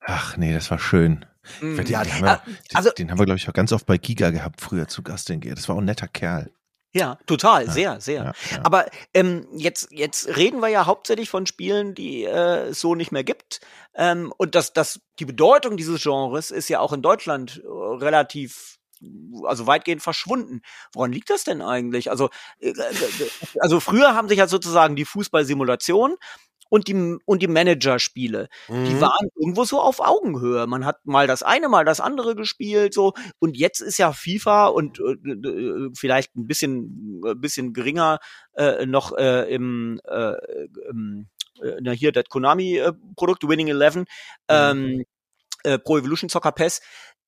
[0.00, 1.24] Ach nee, das war schön.
[1.60, 3.86] Den, Ja, den, haben wir, äh, also- den, haben wir, glaube ich, auch ganz oft
[3.86, 5.28] bei Giga gehabt, früher zu Gast.
[5.28, 6.50] Den, das war auch ein netter Kerl.
[6.94, 8.24] Ja, total, Ja, sehr, sehr.
[8.24, 8.64] Ja, ja.
[8.64, 13.12] Aber ähm, jetzt, jetzt reden wir ja hauptsächlich von Spielen, die äh, es so nicht
[13.12, 13.60] mehr gibt.
[13.94, 18.78] Ähm, und das, das, die Bedeutung dieses Genres ist ja auch in Deutschland äh, relativ,
[19.44, 20.62] also weitgehend verschwunden.
[20.94, 22.10] Woran liegt das denn eigentlich?
[22.10, 22.74] Also, äh, äh,
[23.60, 26.16] also früher haben sich ja sozusagen die Fußballsimulation
[26.68, 28.48] und die, und die Managerspiele,
[28.86, 29.00] die Mhm.
[29.00, 30.66] waren irgendwo so auf Augenhöhe.
[30.66, 33.14] Man hat mal das eine, mal das andere gespielt, so.
[33.38, 38.18] Und jetzt ist ja FIFA und äh, äh, vielleicht ein bisschen, ein bisschen geringer
[38.54, 40.34] äh, noch äh, im, äh,
[40.90, 41.28] im
[41.62, 44.04] äh, na hier das Konami-Produkt Winning Eleven,
[44.48, 45.04] ähm,
[45.64, 46.80] äh, Pro Evolution Soccer Pass.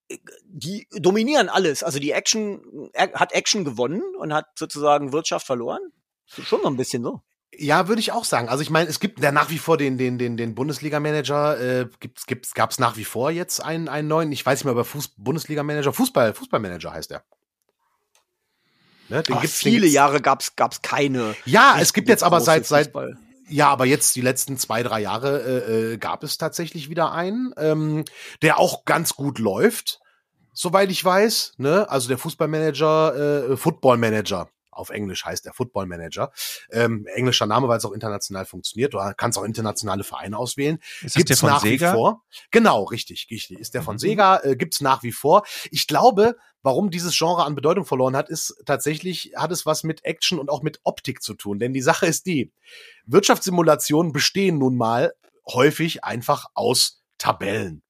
[0.09, 1.83] äh, Die dominieren alles.
[1.83, 5.81] Also die Action äh, hat Action gewonnen und hat sozusagen Wirtschaft verloren.
[6.27, 7.23] Schon so ein bisschen so.
[7.63, 8.49] Ja, würde ich auch sagen.
[8.49, 11.89] Also ich meine, es gibt ja nach wie vor den, den, den, den Bundesliga-Manager, äh,
[12.01, 14.87] gibt's, gibt's, gab's nach wie vor jetzt einen, einen neuen, ich weiß nicht mehr, aber
[14.87, 17.23] Fuß, Bundesliga-Manager, Fußball, Fußballmanager heißt er.
[19.11, 21.35] Ne, den Ach, gibt's, den viele gibt's- Jahre gab's gab's keine.
[21.45, 23.19] Ja, es gibt jetzt aber seit, seit, Fußball.
[23.49, 27.53] ja, aber jetzt die letzten zwei, drei Jahre äh, äh, gab es tatsächlich wieder einen,
[27.59, 28.05] ähm,
[28.41, 30.01] der auch ganz gut läuft,
[30.55, 31.55] soweit ich weiß.
[31.59, 31.91] Ne?
[31.91, 34.49] Also der Fußballmanager, äh, Footballmanager.
[34.81, 36.33] Auf Englisch heißt der Football Manager.
[36.71, 38.95] Ähm, englischer Name, weil es auch international funktioniert.
[38.95, 40.79] Du kannst auch internationale Vereine auswählen.
[41.03, 41.93] Ist Gibt's der von nach Sega?
[41.93, 42.25] wie vor.
[42.51, 43.59] Genau, richtig, richtig.
[43.59, 43.99] Ist der von Mhm.
[44.01, 45.45] Sega, äh, gibt's nach wie vor.
[45.71, 50.05] Ich glaube, warum dieses Genre an Bedeutung verloren hat, ist tatsächlich, hat es was mit
[50.05, 51.59] Action und auch mit Optik zu tun.
[51.59, 52.51] Denn die Sache ist die,
[53.07, 55.13] Wirtschaftssimulationen bestehen nun mal
[55.47, 57.83] häufig einfach aus Tabellen.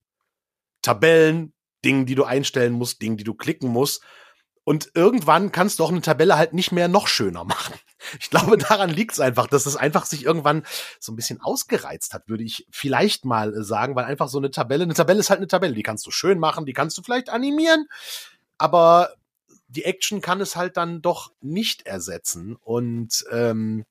[0.83, 1.53] Tabellen,
[1.85, 4.03] Dingen, die du einstellen musst, Dingen, die du klicken musst.
[4.71, 7.75] Und irgendwann kannst du auch eine Tabelle halt nicht mehr noch schöner machen.
[8.21, 10.65] Ich glaube, daran liegt es einfach, dass es einfach sich irgendwann
[11.01, 14.85] so ein bisschen ausgereizt hat, würde ich vielleicht mal sagen, weil einfach so eine Tabelle,
[14.85, 17.31] eine Tabelle ist halt eine Tabelle, die kannst du schön machen, die kannst du vielleicht
[17.31, 17.89] animieren,
[18.59, 19.11] aber
[19.67, 22.55] die Action kann es halt dann doch nicht ersetzen.
[22.55, 23.85] Und ähm,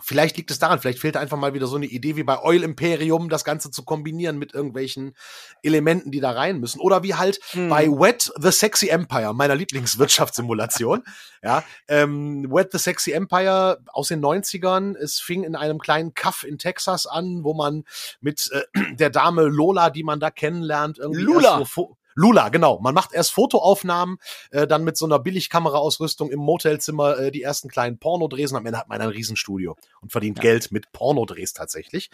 [0.00, 2.62] vielleicht liegt es daran, vielleicht fehlt einfach mal wieder so eine Idee wie bei Oil
[2.62, 5.14] Imperium, das Ganze zu kombinieren mit irgendwelchen
[5.62, 6.80] Elementen, die da rein müssen.
[6.80, 7.68] Oder wie halt Hm.
[7.68, 11.02] bei Wet the Sexy Empire, meiner Lieblingswirtschaftssimulation.
[11.42, 14.96] ja, ähm, Wet the Sexy Empire aus den 90ern.
[14.96, 17.84] Es fing in einem kleinen Kaff in Texas an, wo man
[18.20, 18.62] mit äh,
[18.96, 21.58] der Dame Lola, die man da kennenlernt, irgendwie Lula.
[21.60, 22.80] erst so Lula, genau.
[22.80, 24.16] Man macht erst Fotoaufnahmen,
[24.50, 28.66] äh, dann mit so einer Billigkameraausrüstung im Motelzimmer äh, die ersten kleinen Pornodrehs und am
[28.66, 30.42] Ende hat man ein Riesenstudio und verdient Ja.
[30.42, 32.10] Geld mit Pornodrehs tatsächlich.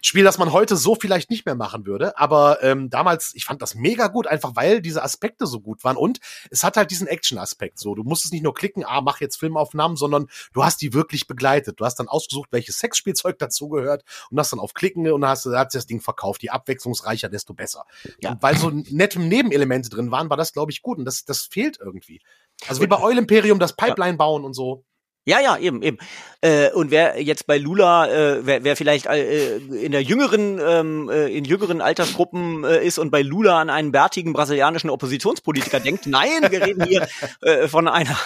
[0.00, 3.62] Spiel, das man heute so vielleicht nicht mehr machen würde, aber ähm, damals, ich fand
[3.62, 6.18] das mega gut, einfach weil diese Aspekte so gut waren und
[6.50, 7.94] es hat halt diesen Action-Aspekt so.
[7.94, 11.78] Du musstest nicht nur klicken, ah, mach jetzt Filmaufnahmen, sondern du hast die wirklich begleitet.
[11.78, 15.46] Du hast dann ausgesucht, welches Sexspielzeug dazugehört und hast dann auf Klicken und dann hast
[15.46, 16.42] hast das Ding verkauft.
[16.42, 17.84] Je abwechslungsreicher, desto besser.
[18.20, 18.32] Ja.
[18.32, 21.42] Und weil so nette Nebenelemente drin waren, war das, glaube ich, gut und das, das
[21.42, 22.20] fehlt irgendwie.
[22.68, 24.84] Also wie bei Oil Imperium, das Pipeline bauen und so.
[25.24, 25.98] Ja, ja, eben, eben.
[26.40, 31.08] Äh, und wer jetzt bei Lula, äh, wer, wer vielleicht äh, in der jüngeren, ähm,
[31.08, 36.08] äh, in jüngeren Altersgruppen äh, ist und bei Lula an einen bärtigen brasilianischen Oppositionspolitiker denkt,
[36.08, 37.06] nein, wir reden hier
[37.42, 38.16] äh, von einer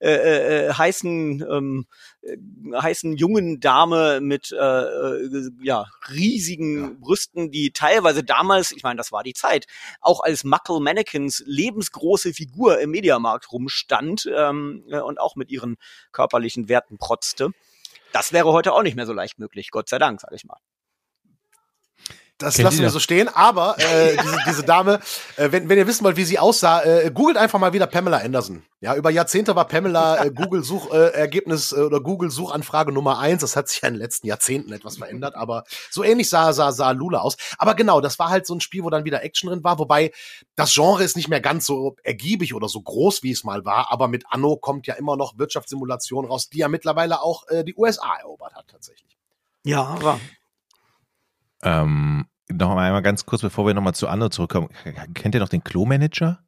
[0.00, 1.86] äh, äh, heißen, ähm,
[2.22, 2.36] äh,
[2.76, 6.90] heißen jungen Dame mit äh, äh, ja riesigen Ja.
[6.98, 9.66] Brüsten, die teilweise damals, ich meine, das war die Zeit,
[10.00, 15.76] auch als Muckle Mannequins lebensgroße Figur im Mediamarkt rumstand ähm, äh, und auch mit ihren
[16.40, 17.50] körperlichen Werten protzte.
[18.12, 20.56] Das wäre heute auch nicht mehr so leicht möglich, Gott sei Dank, sage ich mal.
[22.40, 23.28] Das Kennt lassen wir so stehen.
[23.28, 25.00] Aber äh, diese, diese Dame,
[25.36, 28.18] äh, wenn, wenn ihr wissen wollt, wie sie aussah, äh, googelt einfach mal wieder Pamela
[28.18, 28.62] Anderson.
[28.80, 33.42] Ja, über Jahrzehnte war Pamela äh, Google Suchergebnis äh, oder Google Suchanfrage Nummer eins.
[33.42, 36.72] Das hat sich ja in den letzten Jahrzehnten etwas verändert, aber so ähnlich sah sah
[36.72, 37.36] sah Lula aus.
[37.58, 40.12] Aber genau, das war halt so ein Spiel, wo dann wieder Action drin war, wobei
[40.56, 43.92] das Genre ist nicht mehr ganz so ergiebig oder so groß, wie es mal war.
[43.92, 47.74] Aber mit Anno kommt ja immer noch Wirtschaftssimulation raus, die ja mittlerweile auch äh, die
[47.74, 49.18] USA erobert hat tatsächlich.
[49.62, 50.18] Ja, war.
[51.62, 54.68] Ähm, noch einmal ganz kurz, bevor wir nochmal zu Anno zurückkommen.
[55.14, 56.40] Kennt ihr noch den Klo-Manager?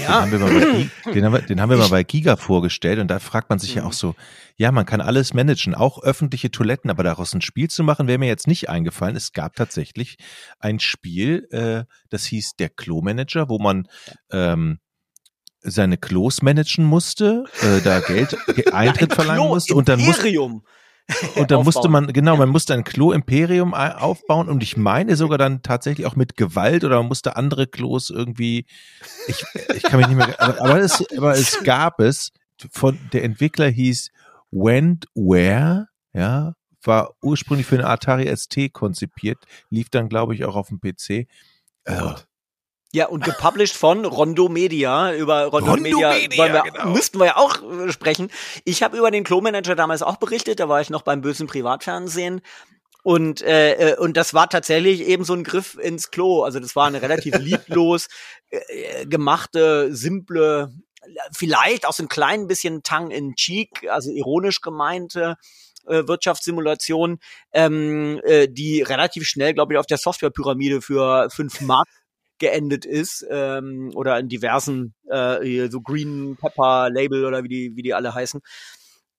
[0.00, 0.24] Ja.
[0.24, 3.00] Den haben, wir mal bei, den, haben wir, den haben wir mal bei Giga vorgestellt
[3.00, 3.82] und da fragt man sich mhm.
[3.82, 4.14] ja auch so,
[4.56, 8.18] ja, man kann alles managen, auch öffentliche Toiletten, aber daraus ein Spiel zu machen, wäre
[8.18, 9.16] mir jetzt nicht eingefallen.
[9.16, 10.18] Es gab tatsächlich
[10.60, 13.88] ein Spiel, äh, das hieß der Klo-Manager, wo man
[14.30, 14.78] ähm,
[15.62, 18.36] seine Klos managen musste, äh, da Geld,
[18.72, 20.28] Eintritt verlangen musste und dann musste
[21.36, 25.62] und dann musste man, genau, man musste ein Klo-Imperium aufbauen und ich meine sogar dann
[25.62, 28.66] tatsächlich auch mit Gewalt oder man musste andere Klos irgendwie,
[29.26, 32.32] ich, ich kann mich nicht mehr, aber, aber, es, aber es gab es,
[32.70, 34.10] von, der Entwickler hieß
[34.50, 39.38] Went Where, ja, war ursprünglich für eine Atari ST konzipiert,
[39.70, 41.28] lief dann glaube ich auch auf dem PC.
[41.84, 42.14] Äh,
[42.94, 45.14] ja, und gepublished von Rondo Media.
[45.14, 46.90] Über Rondo, Rondo Media, Media wir, genau.
[46.90, 48.30] müssten wir ja auch äh, sprechen.
[48.64, 52.42] Ich habe über den Klo-Manager damals auch berichtet, da war ich noch beim bösen Privatfernsehen.
[53.02, 56.42] Und, äh, äh und das war tatsächlich eben so ein Griff ins Klo.
[56.42, 58.08] Also das war eine relativ lieblos
[58.50, 60.70] äh, äh, gemachte, simple,
[61.32, 65.36] vielleicht auch so ein klein bisschen Tang in Cheek, also ironisch gemeinte
[65.86, 67.18] äh, Wirtschaftssimulation,
[67.52, 71.88] ähm, äh, die relativ schnell, glaube ich, auf der Softwarepyramide für fünf Mark
[72.42, 77.82] geendet ist ähm, oder in diversen äh, so Green Pepper Label oder wie die wie
[77.82, 78.40] die alle heißen.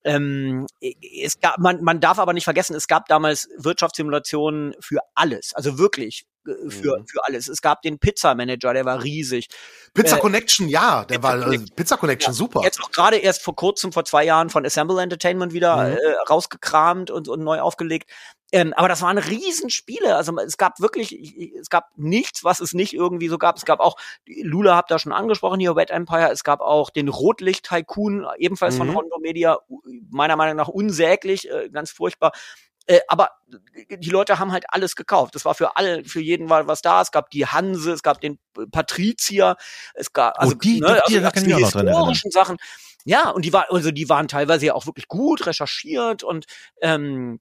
[0.05, 5.53] Ähm, es gab, man, man darf aber nicht vergessen, es gab damals Wirtschaftssimulationen für alles,
[5.53, 7.07] also wirklich äh, für, mhm.
[7.07, 7.47] für alles.
[7.47, 9.47] Es gab den Pizza Manager, der war riesig.
[9.93, 11.75] Pizza äh, Connection, ja, der Pizza war Connection.
[11.75, 12.61] Pizza Connection, ja, super.
[12.63, 15.93] Jetzt auch gerade erst vor kurzem, vor zwei Jahren von Assemble Entertainment wieder mhm.
[15.93, 18.09] äh, rausgekramt und, und neu aufgelegt.
[18.53, 20.15] Ähm, aber das waren Riesenspiele.
[20.15, 21.11] Also es gab wirklich,
[21.59, 23.57] es gab nichts, was es nicht irgendwie so gab.
[23.57, 26.29] Es gab auch, Lula habt da schon angesprochen hier, Wet Empire.
[26.31, 28.77] Es gab auch den Rotlicht-Tycoon, ebenfalls mhm.
[28.77, 29.57] von Rondo Media,
[30.11, 32.31] meiner Meinung nach unsäglich, äh, ganz furchtbar.
[32.85, 33.31] Äh, aber
[33.89, 35.33] die Leute haben halt alles gekauft.
[35.33, 37.01] Das war für alle, für jeden war was da.
[37.01, 38.37] Es gab die Hanse, es gab den
[38.71, 39.55] Patrizier,
[39.95, 42.57] es gab also, oh, die, ne, die, also, die, die historischen Sachen.
[43.03, 46.45] Ja, und die war, also die waren teilweise ja auch wirklich gut recherchiert und
[46.81, 47.39] ähm,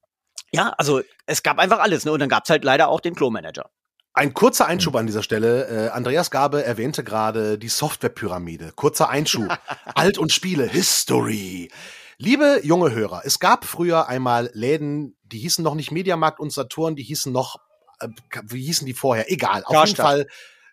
[0.51, 2.11] ja, also es gab einfach alles, ne?
[2.11, 3.69] Und dann gab's halt leider auch den Klo-Manager.
[4.13, 5.87] Ein kurzer Einschub an dieser Stelle.
[5.87, 8.73] Äh, Andreas Gabe erwähnte gerade die Softwarepyramide.
[8.75, 9.47] Kurzer Einschub.
[9.95, 11.71] Alt und Spiele, History.
[12.17, 16.95] Liebe junge Hörer, es gab früher einmal Läden, die hießen noch nicht Mediamarkt und Saturn,
[16.95, 17.57] die hießen noch,
[17.99, 18.07] äh,
[18.43, 19.31] wie hießen die vorher?
[19.31, 20.27] Egal, auf jeden Fall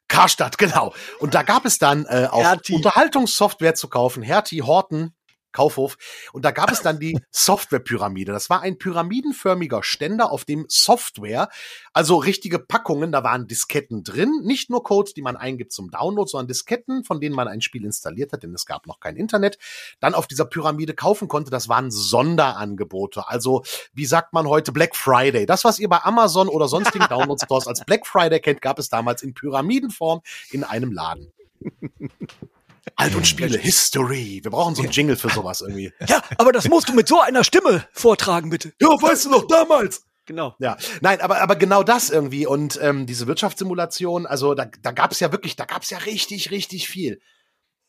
[0.07, 0.93] Karstadt, genau.
[1.19, 2.75] Und da gab es dann äh, auch Hertie.
[2.75, 4.23] Unterhaltungssoftware zu kaufen.
[4.23, 5.15] Hertie, Horten,
[5.53, 5.97] Kaufhof.
[6.33, 8.33] Und da gab es dann die Softwarepyramide.
[8.33, 11.49] Das war ein pyramidenförmiger Ständer, auf dem Software,
[11.93, 16.29] also richtige Packungen, da waren Disketten drin, nicht nur Codes, die man eingibt zum Download,
[16.29, 19.59] sondern Disketten, von denen man ein Spiel installiert hat, denn es gab noch kein Internet,
[20.01, 21.51] dann auf dieser Pyramide kaufen konnte.
[21.51, 23.29] Das waren Sonderangebote.
[23.29, 25.47] Also, wie sagt man heute, Black Friday.
[25.47, 29.23] Das, was ihr bei Amazon oder sonstigen Download-Stores als Black Friday kennt, gab es damals
[29.23, 31.33] in Pyramidenform in einem Laden.
[32.97, 34.41] Alt und Spiele, History.
[34.43, 35.93] Wir brauchen so einen Jingle für sowas irgendwie.
[36.09, 38.73] Ja, aber das musst du mit so einer Stimme vortragen, bitte.
[38.81, 40.05] Ja, weißt du noch, damals.
[40.27, 40.55] Genau.
[40.59, 42.47] Ja, nein, aber, aber genau das irgendwie.
[42.47, 45.99] Und ähm, diese Wirtschaftssimulation, also da, da gab es ja wirklich, da gab es ja
[45.99, 47.21] richtig, richtig viel.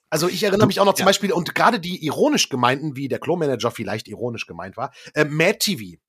[0.10, 1.08] Also ich erinnere mich auch noch zum ja.
[1.08, 5.60] Beispiel, und gerade die ironisch gemeinten, wie der Klo-Manager vielleicht ironisch gemeint war, äh, Mad
[5.60, 6.00] TV.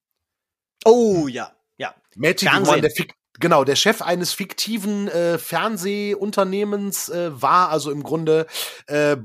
[0.85, 1.95] Oh ja, ja.
[2.17, 7.91] Mad TV war der, Fik Genau, der Chef eines fiktiven äh, Fernsehunternehmens äh, war also
[7.91, 8.47] im Grunde
[8.87, 9.17] äh,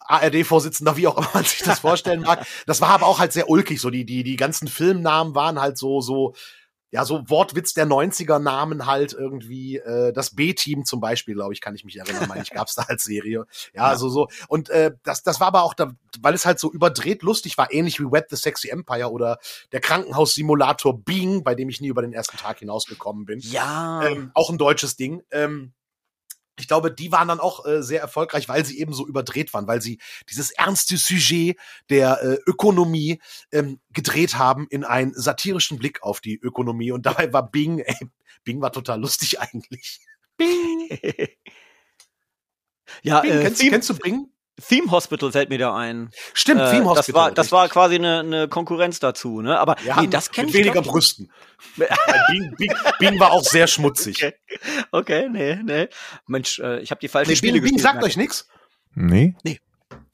[0.00, 2.44] ARD-Vorsitzender, wie auch immer man sich das vorstellen mag.
[2.66, 3.80] Das war aber auch halt sehr ulkig.
[3.80, 6.34] So die die die ganzen Filmnamen waren halt so so
[6.90, 11.60] ja, so Wortwitz der 90er Namen halt irgendwie, äh, das B-Team zum Beispiel, glaube ich,
[11.60, 13.46] kann ich mich erinnern, meine ich, gab's da als Serie.
[13.74, 13.88] Ja, ja.
[13.88, 14.28] also so.
[14.48, 17.72] Und äh, das, das war aber auch da, weil es halt so überdreht lustig war,
[17.72, 19.38] ähnlich wie Web the Sexy Empire oder
[19.72, 23.40] der Krankenhaussimulator Bing, bei dem ich nie über den ersten Tag hinausgekommen bin.
[23.40, 24.04] Ja.
[24.04, 25.22] Ähm, auch ein deutsches Ding.
[25.30, 25.72] Ähm,
[26.58, 29.66] ich glaube, die waren dann auch äh, sehr erfolgreich, weil sie eben so überdreht waren,
[29.66, 29.98] weil sie
[30.30, 31.56] dieses ernste Sujet
[31.90, 33.20] der äh, Ökonomie
[33.52, 36.92] ähm, gedreht haben in einen satirischen Blick auf die Ökonomie.
[36.92, 38.08] Und dabei war Bing, ey,
[38.44, 40.00] Bing war total lustig eigentlich.
[40.36, 40.88] Bing!
[43.02, 44.30] ja, Bing, äh, kennst, kennst du Bing?
[44.68, 46.10] Theme Hospital fällt mir da ein.
[46.32, 46.94] Stimmt, Äh, Theme Hospital.
[46.94, 49.58] Das war, das war quasi eine, eine Konkurrenz dazu, ne?
[49.58, 51.30] Aber Ja, nee, das kenne mit ich weniger glaub Brüsten.
[51.76, 54.16] Bing, Bing, Bing war auch sehr schmutzig.
[54.24, 54.34] Okay.
[54.92, 55.88] Okay, nee, nee.
[56.26, 57.82] Mensch, äh, ich habe die falschen Nee, Spiele Bing, Bing gespielt.
[57.82, 58.48] sagt merke euch nichts.
[58.94, 59.34] Nee?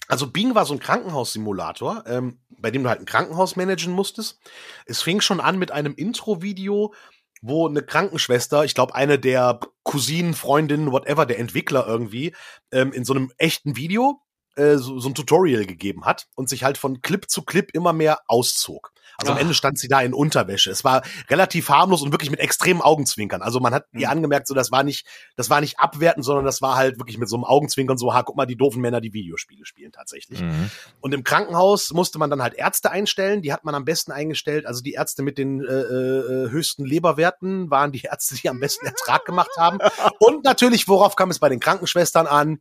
[0.08, 4.40] Also Bing war so ein Krankenhaussimulator, ähm, bei dem du halt ein Krankenhaus managen musstest.
[4.86, 6.92] Es fing schon an mit einem Intro-Video,
[7.40, 12.34] wo eine Krankenschwester, ich glaube eine der Cousinen, Freundinnen, whatever, der Entwickler irgendwie,
[12.72, 14.20] ähm, in so einem echten Video
[14.56, 17.92] äh, so, so ein Tutorial gegeben hat und sich halt von Clip zu Clip immer
[17.92, 18.92] mehr auszog.
[19.18, 19.42] Also am Ach.
[19.42, 20.70] Ende stand sie da in Unterwäsche.
[20.70, 23.42] Es war relativ harmlos und wirklich mit extremen Augenzwinkern.
[23.42, 24.12] Also man hat ihr Mhm.
[24.12, 27.28] angemerkt, so das war nicht, das war nicht abwertend, sondern das war halt wirklich mit
[27.28, 30.40] so einem Augenzwinkern so, ha, guck mal, die doofen Männer, die Videospiele spielen tatsächlich.
[30.40, 30.70] Mhm.
[31.00, 33.42] Und im Krankenhaus musste man dann halt Ärzte einstellen.
[33.42, 34.64] Die hat man am besten eingestellt.
[34.66, 38.86] Also die Ärzte mit den äh, äh, höchsten Leberwerten waren die Ärzte, die am besten
[38.86, 39.78] Ertrag gemacht haben.
[40.20, 42.60] Und natürlich, worauf kam es bei den Krankenschwestern an?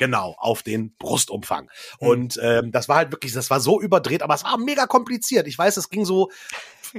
[0.00, 1.70] Genau, auf den Brustumfang.
[1.98, 5.46] Und ähm, das war halt wirklich, das war so überdreht, aber es war mega kompliziert.
[5.46, 6.30] Ich weiß, es ging so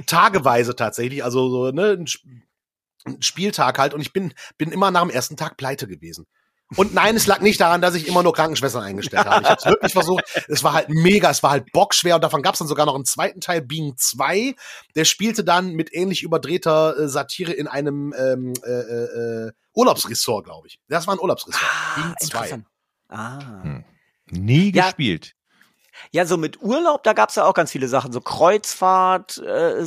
[0.06, 1.98] tageweise tatsächlich, also so ne,
[3.04, 3.92] ein Spieltag halt.
[3.92, 6.28] Und ich bin bin immer nach dem ersten Tag pleite gewesen.
[6.76, 9.42] Und nein, es lag nicht daran, dass ich immer nur Krankenschwestern eingestellt habe.
[9.42, 10.22] Ich habe es wirklich versucht.
[10.46, 12.94] Es war halt mega, es war halt bockschwer und davon gab es dann sogar noch
[12.94, 14.54] einen zweiten Teil, Being 2.
[14.94, 20.44] Der spielte dann mit ähnlich überdrehter äh, Satire in einem ähm, äh, äh, äh, Urlaubsressort,
[20.44, 20.78] glaube ich.
[20.86, 21.64] Das war ein Urlaubsressort.
[21.64, 22.62] Ah, Being 2.
[23.12, 23.62] Ah.
[23.62, 23.84] Hm.
[24.30, 24.86] Nie Ja.
[24.86, 25.34] gespielt.
[26.10, 29.84] Ja, so mit Urlaub, da gab's ja auch ganz viele Sachen, so Kreuzfahrt, äh.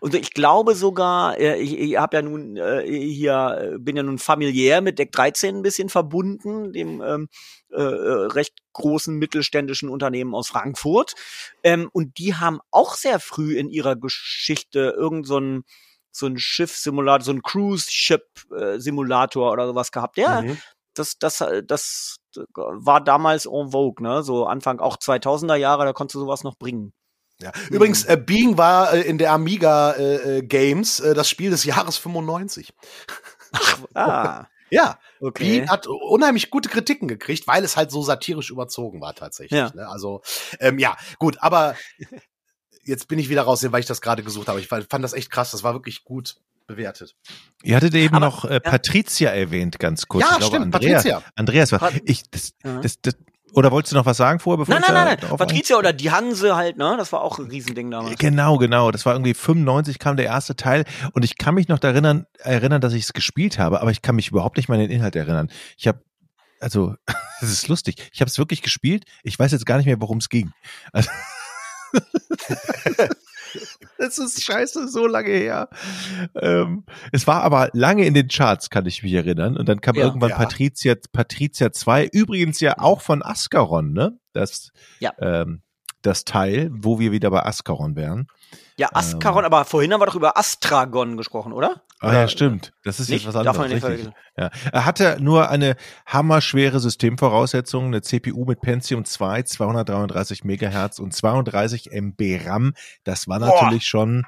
[0.00, 4.02] Und ich glaube sogar, äh, ich, ich habe ja nun äh, hier, äh, bin ja
[4.02, 7.28] nun familiär mit Deck 13 ein bisschen verbunden, dem ähm,
[7.70, 11.14] äh, äh, recht großen mittelständischen Unternehmen aus Frankfurt.
[11.62, 15.62] Ähm, und die haben auch sehr früh in ihrer Geschichte irgend so ein
[16.12, 20.16] so ein Schiff-Simulator, so ein Cruise-Ship-Simulator oder sowas gehabt.
[20.18, 20.58] Ja, Mhm.
[20.94, 22.16] Das, das, äh, das
[22.54, 24.22] war damals en vogue, ne?
[24.22, 26.92] So Anfang auch 2000er Jahre, da konntest du sowas noch bringen.
[27.40, 27.52] Ja.
[27.70, 31.64] Übrigens, äh, Being war äh, in der Amiga äh, äh, Games äh, das Spiel des
[31.64, 32.74] Jahres 95.
[33.94, 35.44] Ah, Ja, okay.
[35.44, 39.58] Being hat unheimlich gute Kritiken gekriegt, weil es halt so satirisch überzogen war tatsächlich.
[39.58, 39.72] Ja.
[39.74, 39.88] Ne?
[39.88, 40.22] Also
[40.60, 41.74] ähm, ja, gut, aber
[42.84, 44.60] jetzt bin ich wieder raus, weil ich das gerade gesucht habe.
[44.60, 45.50] Ich fand das echt krass.
[45.50, 46.36] Das war wirklich gut
[46.70, 47.14] bewertet.
[47.62, 50.24] Ihr hattet eben Aber- noch äh, Patricia erwähnt, ganz kurz.
[50.24, 51.22] ja, Ich glaube, stimmt, Andrea, Patricia.
[51.36, 51.90] Andreas war.
[52.04, 52.80] Ich, das, Ja.
[52.80, 53.16] das, das,
[53.52, 55.36] oder wolltest du noch was sagen vorher, bevor Nein, nein, nein, nein.
[55.36, 56.94] Patricia oder die Hanse halt, ne?
[56.96, 58.16] Das war auch ein Riesending damals.
[58.18, 58.92] Genau, genau.
[58.92, 62.26] Das war irgendwie 95 kam der erste Teil und ich kann mich noch daran erinnern,
[62.38, 64.90] erinnern dass ich es gespielt habe, aber ich kann mich überhaupt nicht mehr an den
[64.92, 65.50] Inhalt erinnern.
[65.76, 66.00] Ich habe
[66.60, 66.94] also,
[67.40, 67.96] das ist lustig.
[68.12, 69.04] Ich habe es wirklich gespielt.
[69.24, 70.52] Ich weiß jetzt gar nicht mehr, worum es ging.
[70.92, 71.10] Also,
[73.98, 75.68] das ist scheiße, so lange her.
[76.34, 79.56] Ähm, es war aber lange in den Charts, kann ich mich erinnern.
[79.56, 80.04] Und dann kam Ja.
[80.04, 80.36] irgendwann Ja.
[80.36, 84.18] Patricia, Patricia 2, übrigens ja auch von Ascaron, ne?
[84.32, 85.12] Das, Ja.
[85.18, 85.62] ähm,
[86.02, 88.26] das Teil, wo wir wieder bei Ascaron wären.
[88.76, 91.82] Ja, Ascaron, aber vorhin haben wir doch über Astragon gesprochen, oder?
[92.00, 92.72] Ah ja, stimmt.
[92.82, 93.24] Das ist Nicht?
[93.26, 93.82] jetzt was Darf anderes.
[93.82, 94.14] man nicht richtig.
[94.38, 94.50] Ja.
[94.72, 101.92] Er hatte nur eine hammerschwere Systemvoraussetzung, eine CPU mit Pentium 2, 233 Megahertz und 32
[101.92, 102.72] MB RAM.
[103.04, 103.48] Das war Boah.
[103.48, 104.24] natürlich schon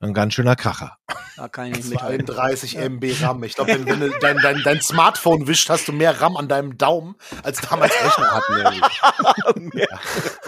[0.00, 0.98] ein ganz schöner Kracher.
[1.36, 2.26] Da kann ich nicht mithalten.
[2.26, 3.42] 32 MB RAM.
[3.44, 6.48] Ich glaube, wenn, wenn du dein, dein, dein Smartphone wischt, hast du mehr RAM an
[6.48, 9.70] deinem Daumen, als damals Rechner hatten.
[9.74, 10.00] Mehr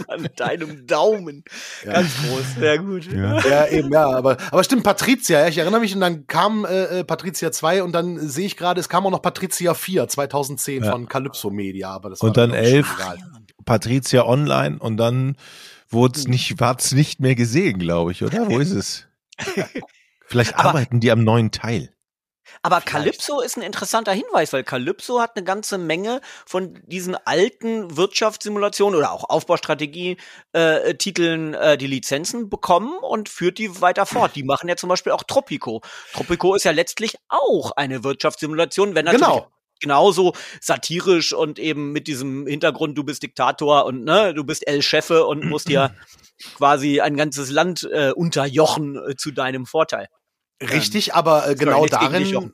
[0.09, 1.45] an deinem Daumen.
[1.85, 1.93] Ja.
[1.95, 3.11] Ganz groß, sehr gut.
[3.13, 3.39] Ja.
[3.41, 4.07] Ja, eben, ja.
[4.09, 7.83] Aber, aber stimmt, Patricia, ja, ich erinnere mich, und dann kam äh, äh, Patricia 2
[7.83, 10.93] und dann sehe ich gerade, es kam auch noch Patricia 4, 2010 Ja.
[10.93, 11.91] von Calypso Media.
[11.91, 12.95] Aber das Und war dann glaub ich, schon 11.
[12.99, 13.19] egal.
[13.65, 15.37] Patricia Online und dann
[15.91, 16.21] wurde Hm.
[16.23, 18.49] es nicht, war's nicht mehr gesehen, glaube ich, oder?
[18.49, 19.05] Wo ist es?
[20.27, 21.93] Vielleicht Aber- arbeiten die am neuen Teil.
[22.63, 22.89] Aber Vielleicht.
[23.21, 28.99] Calypso ist ein interessanter Hinweis, weil Calypso hat eine ganze Menge von diesen alten Wirtschaftssimulationen
[28.99, 34.35] oder auch Aufbaustrategie-Titeln äh, die Lizenzen bekommen und führt die weiter fort.
[34.35, 35.83] Die machen ja zum Beispiel auch Tropico.
[36.15, 39.51] Tropico ist ja letztlich auch eine Wirtschaftssimulation, wenn natürlich Genau.
[39.81, 44.83] Genauso satirisch und eben mit diesem Hintergrund, du bist Diktator und ne, du bist El
[44.83, 45.95] Chefe und musst dir
[46.57, 50.09] quasi ein ganzes Land äh, unterjochen äh, zu deinem Vorteil.
[50.61, 52.53] Richtig, aber äh, genau darin.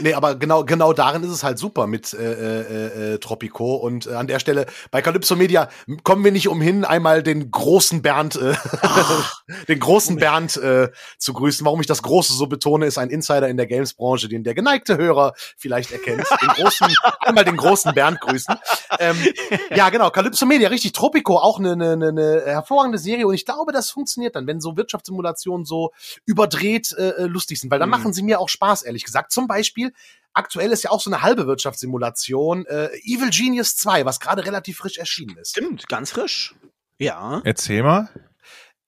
[0.00, 3.74] Nee, aber genau, genau darin ist es halt super mit äh, äh, äh, Tropico.
[3.76, 5.68] Und äh, an der Stelle bei Calypso Media
[6.02, 8.54] kommen wir nicht umhin, einmal den großen Bernd, äh,
[9.68, 11.64] den großen Bernd äh, zu grüßen.
[11.64, 14.96] Warum ich das Große so betone, ist ein Insider in der Games-Branche, den der geneigte
[14.96, 16.24] Hörer vielleicht erkennt.
[16.40, 16.86] Den großen,
[17.20, 18.54] einmal den großen Bernd grüßen.
[18.98, 19.16] Ähm,
[19.74, 20.92] ja, genau, Calypso Media, richtig.
[20.92, 23.26] Tropico, auch eine, eine, eine hervorragende Serie.
[23.26, 25.92] Und ich glaube, das funktioniert dann, wenn so Wirtschaftssimulationen so
[26.24, 27.70] überdreht äh, äh, lustig sind.
[27.70, 27.90] Weil dann Mhm.
[27.98, 29.32] machen sie mir auch Spaß, ehrlich gesagt.
[29.32, 29.92] Zum Beispiel Spiel.
[30.34, 34.78] Aktuell ist ja auch so eine halbe Wirtschaftssimulation, äh, Evil Genius 2, was gerade relativ
[34.78, 35.50] frisch erschienen ist.
[35.50, 36.54] Stimmt, ganz frisch.
[36.98, 37.42] Ja.
[37.44, 38.08] Erzähl mal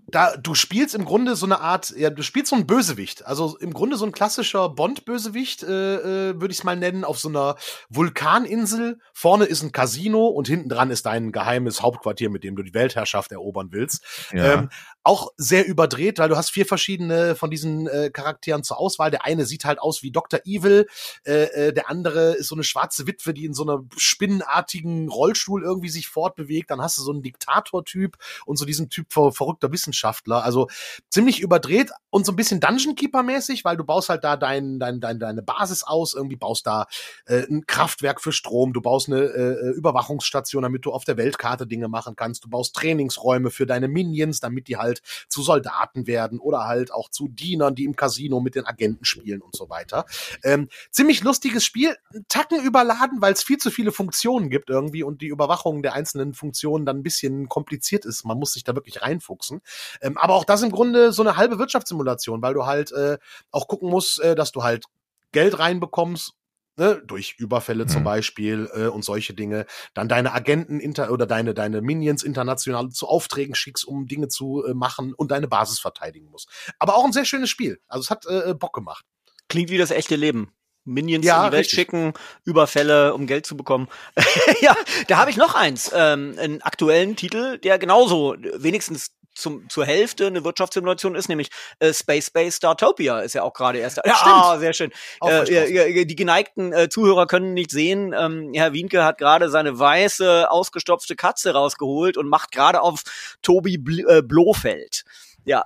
[0.06, 3.26] da du spielst im Grunde so eine Art, ja, du spielst so einen Bösewicht.
[3.26, 7.18] Also im Grunde so ein klassischer Bond-Bösewicht, äh, äh, würde ich es mal nennen, auf
[7.18, 7.56] so einer
[7.88, 8.98] Vulkaninsel.
[9.12, 12.74] Vorne ist ein Casino und hinten dran ist dein geheimes Hauptquartier, mit dem du die
[12.74, 14.04] Weltherrschaft erobern willst.
[14.32, 14.54] Ja.
[14.54, 14.68] Ähm,
[15.04, 19.10] auch sehr überdreht, weil du hast vier verschiedene von diesen äh, Charakteren zur Auswahl.
[19.10, 20.40] Der eine sieht halt aus wie Dr.
[20.44, 20.86] Evil,
[21.24, 25.62] äh, äh, der andere ist so eine schwarze Witwe, die in so einer spinnenartigen Rollstuhl
[25.62, 26.70] irgendwie sich fortbewegt.
[26.70, 30.42] Dann hast du so einen Diktator-Typ und so diesen Typ ver verrückter Wissenschaftler.
[30.42, 30.68] Also
[31.10, 35.00] ziemlich überdreht und so ein bisschen Dungeon Keeper-mäßig, weil du baust halt da dein, dein,
[35.00, 36.86] dein, deine Basis aus, irgendwie baust da
[37.26, 41.66] äh, ein Kraftwerk für Strom, du baust eine äh, Überwachungsstation, damit du auf der Weltkarte
[41.66, 46.06] Dinge machen kannst, du baust Trainingsräume für deine Minions, damit die halt halt zu Soldaten
[46.06, 49.68] werden oder halt auch zu Dienern, die im Casino mit den Agenten spielen und so
[49.68, 50.04] weiter.
[50.42, 51.96] Ähm, ziemlich lustiges Spiel,
[52.28, 56.34] Tacken überladen, weil es viel zu viele Funktionen gibt irgendwie und die Überwachung der einzelnen
[56.34, 58.24] Funktionen dann ein bisschen kompliziert ist.
[58.24, 59.60] Man muss sich da wirklich reinfuchsen.
[60.00, 63.18] Ähm, aber auch das im Grunde so eine halbe Wirtschaftssimulation, weil du halt äh,
[63.50, 64.84] auch gucken musst, äh, dass du halt
[65.32, 66.34] Geld reinbekommst
[66.76, 67.88] ne, durch Überfälle mhm.
[67.88, 72.90] zum Beispiel äh, und solche Dinge, dann deine Agenten inter oder deine deine Minions international
[72.90, 76.48] zu Aufträgen schickst, um Dinge zu äh, machen und deine Basis verteidigen musst.
[76.78, 77.80] Aber auch ein sehr schönes Spiel.
[77.88, 79.04] Also es hat äh, Bock gemacht.
[79.48, 80.52] Klingt wie das echte Leben.
[80.84, 81.78] Minions ja, in die Welt richtig.
[81.78, 82.12] schicken,
[82.44, 83.88] Überfälle, um Geld zu bekommen.
[84.60, 84.76] ja,
[85.08, 90.26] da habe ich noch eins, ähm, einen aktuellen Titel, der genauso wenigstens zum, zur Hälfte
[90.26, 93.98] eine Wirtschaftssimulation ist, nämlich äh, Space Space Startopia ist ja auch gerade erst.
[94.04, 94.92] Ja, ah, sehr schön.
[95.20, 98.14] Äh, die geneigten äh, Zuhörer können nicht sehen.
[98.16, 103.02] Ähm, Herr Wienke hat gerade seine weiße, ausgestopfte Katze rausgeholt und macht gerade auf
[103.42, 105.04] Tobi Bl äh, Blofeld.
[105.44, 105.64] Ja.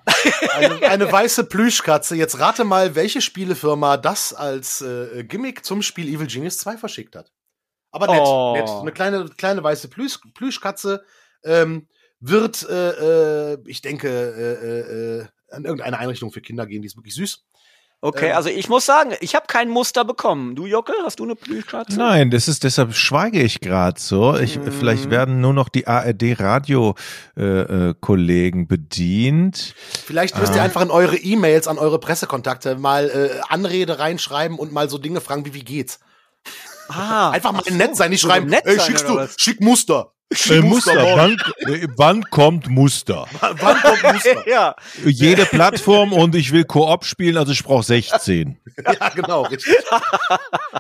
[0.55, 2.17] eine, eine weiße Plüschkatze.
[2.17, 7.17] Jetzt rate mal, welche Spielefirma das als äh, Gimmick zum Spiel Evil Genius 2 verschickt
[7.17, 7.33] hat.
[7.91, 8.55] Aber nett, oh.
[8.57, 8.69] nett.
[8.69, 11.05] Eine kleine, kleine weiße Plüsch, Plüschkatze.
[11.45, 11.89] Ähm,
[12.21, 16.97] wird, äh, äh, ich denke, äh, äh, an irgendeine Einrichtung für Kinder gehen, die ist
[16.97, 17.45] wirklich süß.
[18.01, 20.55] Okay, ähm, also ich muss sagen, ich habe kein Muster bekommen.
[20.55, 21.99] Du, Jocke, hast du eine Plüschkatze?
[21.99, 24.37] Nein, das ist deshalb schweige ich gerade so.
[24.37, 24.71] Ich, mm.
[24.71, 29.75] Vielleicht werden nur noch die ARD-Radio-Kollegen äh, äh, bedient.
[30.07, 30.57] Vielleicht müsst ah.
[30.57, 34.99] ihr einfach in eure E-Mails an eure Pressekontakte mal äh, Anrede reinschreiben und mal so
[34.99, 35.99] Dinge fragen wie wie geht's.
[36.89, 40.13] Ah, einfach mal nett sein, nicht schreiben, nett ey, schickst du, schick Muster.
[40.31, 43.27] Äh, Muster, wann, äh, wann kommt Muster?
[43.41, 44.47] wann kommt Muster?
[44.49, 44.77] ja.
[45.05, 48.59] Jede Plattform und ich will Koop spielen, also ich brauche 16.
[48.85, 49.75] ja, genau, richtig.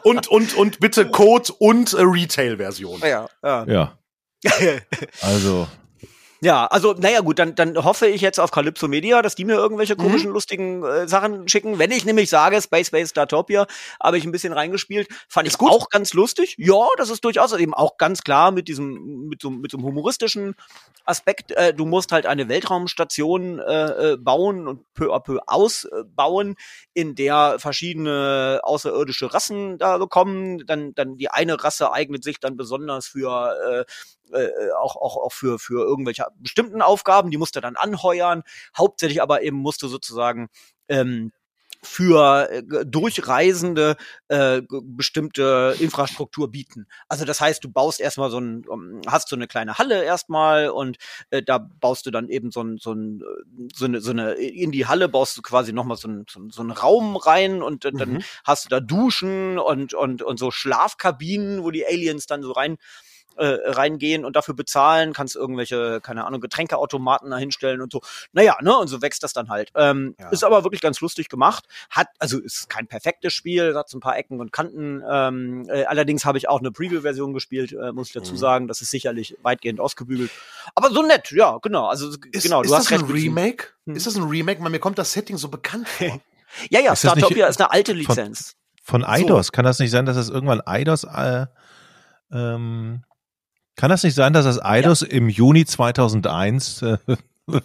[0.02, 3.00] und, und, und bitte Code und äh, Retail-Version.
[3.00, 3.64] Ja, ja.
[3.66, 3.94] ja.
[5.22, 5.66] also.
[6.40, 9.54] Ja, also naja gut, dann, dann hoffe ich jetzt auf Calypso Media, dass die mir
[9.54, 9.98] irgendwelche mhm.
[9.98, 10.34] komischen, mhm.
[10.34, 11.80] lustigen äh, Sachen schicken.
[11.80, 13.66] Wenn ich nämlich sage, Space Base Startopia,
[14.00, 16.54] habe ich ein bisschen reingespielt, fand ich auch ganz lustig.
[16.56, 19.86] Ja, das ist durchaus eben auch ganz klar mit diesem, mit so, mit so einem
[19.86, 20.54] humoristischen
[21.04, 21.50] Aspekt.
[21.52, 26.54] Äh, du musst halt eine Weltraumstation äh, äh, bauen und peu à peu ausbauen,
[26.94, 30.64] in der verschiedene außerirdische Rassen da bekommen.
[30.66, 33.56] Dann, dann die eine Rasse eignet sich dann besonders für
[33.88, 33.92] äh,
[34.32, 38.42] äh, auch, auch, auch für, für irgendwelche bestimmten Aufgaben, die musste dann anheuern.
[38.76, 40.48] Hauptsächlich aber eben musste sozusagen
[40.88, 41.32] ähm,
[41.82, 43.96] für äh, Durchreisende
[44.28, 46.86] äh, bestimmte Infrastruktur bieten.
[47.08, 48.64] Also das heißt, du baust erstmal so ein,
[49.06, 50.98] hast so eine kleine Halle erstmal und
[51.30, 53.22] äh, da baust du dann eben so ein, so ein,
[53.72, 56.62] so eine, so eine, in die Halle baust du quasi nochmal so, ein, so, so
[56.62, 58.22] einen Raum rein und äh, dann mhm.
[58.44, 62.78] hast du da Duschen und, und, und so Schlafkabinen, wo die Aliens dann so rein
[63.36, 68.00] äh, reingehen und dafür bezahlen, kannst irgendwelche, keine Ahnung, Getränkeautomaten da hinstellen und so.
[68.32, 69.70] Naja, ne, und so wächst das dann halt.
[69.74, 70.28] Ähm, ja.
[70.30, 71.64] Ist aber wirklich ganz lustig gemacht.
[71.90, 75.02] Hat, also ist kein perfektes Spiel, hat so ein paar Ecken und Kanten.
[75.08, 78.38] Ähm, äh, allerdings habe ich auch eine Preview-Version gespielt, äh, muss ich dazu mhm.
[78.38, 78.68] sagen.
[78.68, 80.30] Das ist sicherlich weitgehend ausgebügelt.
[80.74, 81.86] Aber so nett, ja, genau.
[81.86, 83.04] Also ist, genau, du ist hast das recht.
[83.04, 83.66] Ein Remake?
[83.86, 83.96] Hm.
[83.96, 84.60] Ist das ein Remake?
[84.62, 86.20] Man, mir kommt das Setting so bekannt vor.
[86.70, 88.56] ja, ja, Startopia ist eine alte Lizenz.
[88.82, 89.46] Von, von Eidos.
[89.46, 89.52] So.
[89.52, 91.46] Kann das nicht sein, dass das irgendwann Eidos äh,
[92.32, 93.02] ähm,
[93.78, 95.08] kann das nicht sein, dass das Eidos ja.
[95.08, 96.98] im Juni 2001 äh,
[97.46, 97.62] du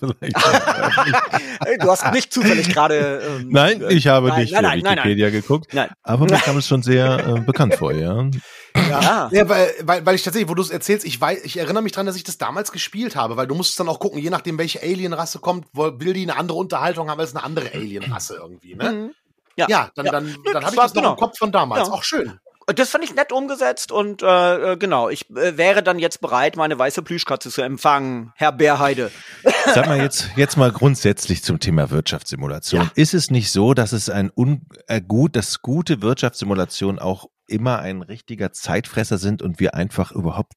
[1.87, 3.21] hast nicht zufällig gerade.
[3.21, 5.75] Ähm, nein, ich habe nein, nicht nein, für nein, Wikipedia geguckt.
[6.03, 8.29] Aber mir kam es schon sehr äh, bekannt vor, ja.
[8.77, 11.83] Ja, ja weil, weil, weil ich tatsächlich, wo du es erzählst, ich weiß, ich erinnere
[11.83, 14.29] mich dran, dass ich das damals gespielt habe, weil du musst dann auch gucken, je
[14.29, 18.75] nachdem, welche Alien-Rasse kommt, will die eine andere Unterhaltung haben als eine andere Alien-Rasse irgendwie,
[18.75, 18.91] ne?
[18.91, 19.11] Mhm.
[19.55, 20.11] Ja, ja, dann, ja.
[20.11, 21.09] dann, dann, dann habe ich das genau.
[21.09, 21.87] noch im Kopf von damals.
[21.87, 21.93] Ja.
[21.93, 22.39] Auch schön.
[22.67, 26.55] Das fand ich nett umgesetzt und äh, äh, genau, ich äh, wäre dann jetzt bereit,
[26.55, 29.11] meine weiße Plüschkatze zu empfangen, Herr Bärheide.
[29.73, 32.83] Sag mal jetzt, jetzt mal grundsätzlich zum Thema Wirtschaftssimulation.
[32.83, 32.91] Ja.
[32.95, 37.79] Ist es nicht so, dass es ein un, äh, gut, dass gute Wirtschaftssimulationen auch immer
[37.79, 40.53] ein richtiger Zeitfresser sind und wir einfach überhaupt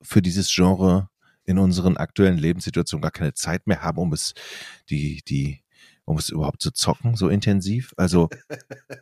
[0.00, 1.08] für dieses Genre
[1.44, 4.32] in unseren aktuellen Lebenssituationen gar keine Zeit mehr haben, um es
[4.88, 5.61] die die
[6.12, 7.92] um es überhaupt zu zocken, so intensiv?
[7.96, 8.28] Also,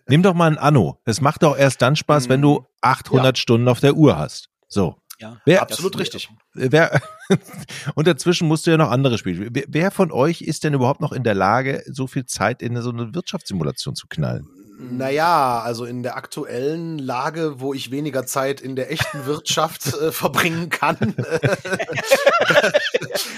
[0.08, 1.00] nimm doch mal ein Anno.
[1.04, 3.26] Es macht doch erst dann Spaß, wenn du 800 mhm.
[3.26, 3.36] ja.
[3.36, 4.48] Stunden auf der Uhr hast.
[4.68, 4.96] So.
[5.18, 6.30] Ja, wer, absolut richtig.
[6.54, 7.02] Wer,
[7.94, 9.48] und dazwischen musst du ja noch andere Spiele.
[9.52, 12.80] Wer, wer von euch ist denn überhaupt noch in der Lage, so viel Zeit in
[12.80, 14.48] so eine Wirtschaftssimulation zu knallen?
[14.80, 20.10] Naja, also in der aktuellen Lage, wo ich weniger Zeit in der echten Wirtschaft äh,
[20.10, 21.38] verbringen kann, äh,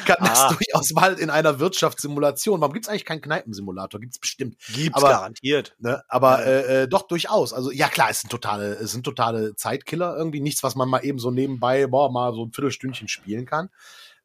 [0.06, 0.54] kann das ah.
[0.54, 2.60] durchaus mal in einer Wirtschaftssimulation.
[2.60, 4.00] Warum gibt's eigentlich keinen Kneipensimulator?
[4.00, 4.56] Gibt's bestimmt.
[4.72, 5.74] Gibt's aber, garantiert.
[5.80, 7.52] Ne, aber äh, äh, doch durchaus.
[7.52, 10.40] Also ja klar, es sind totale, es sind totale Zeitkiller irgendwie.
[10.40, 13.68] Nichts, was man mal eben so nebenbei, boah, mal so ein Viertelstündchen spielen kann.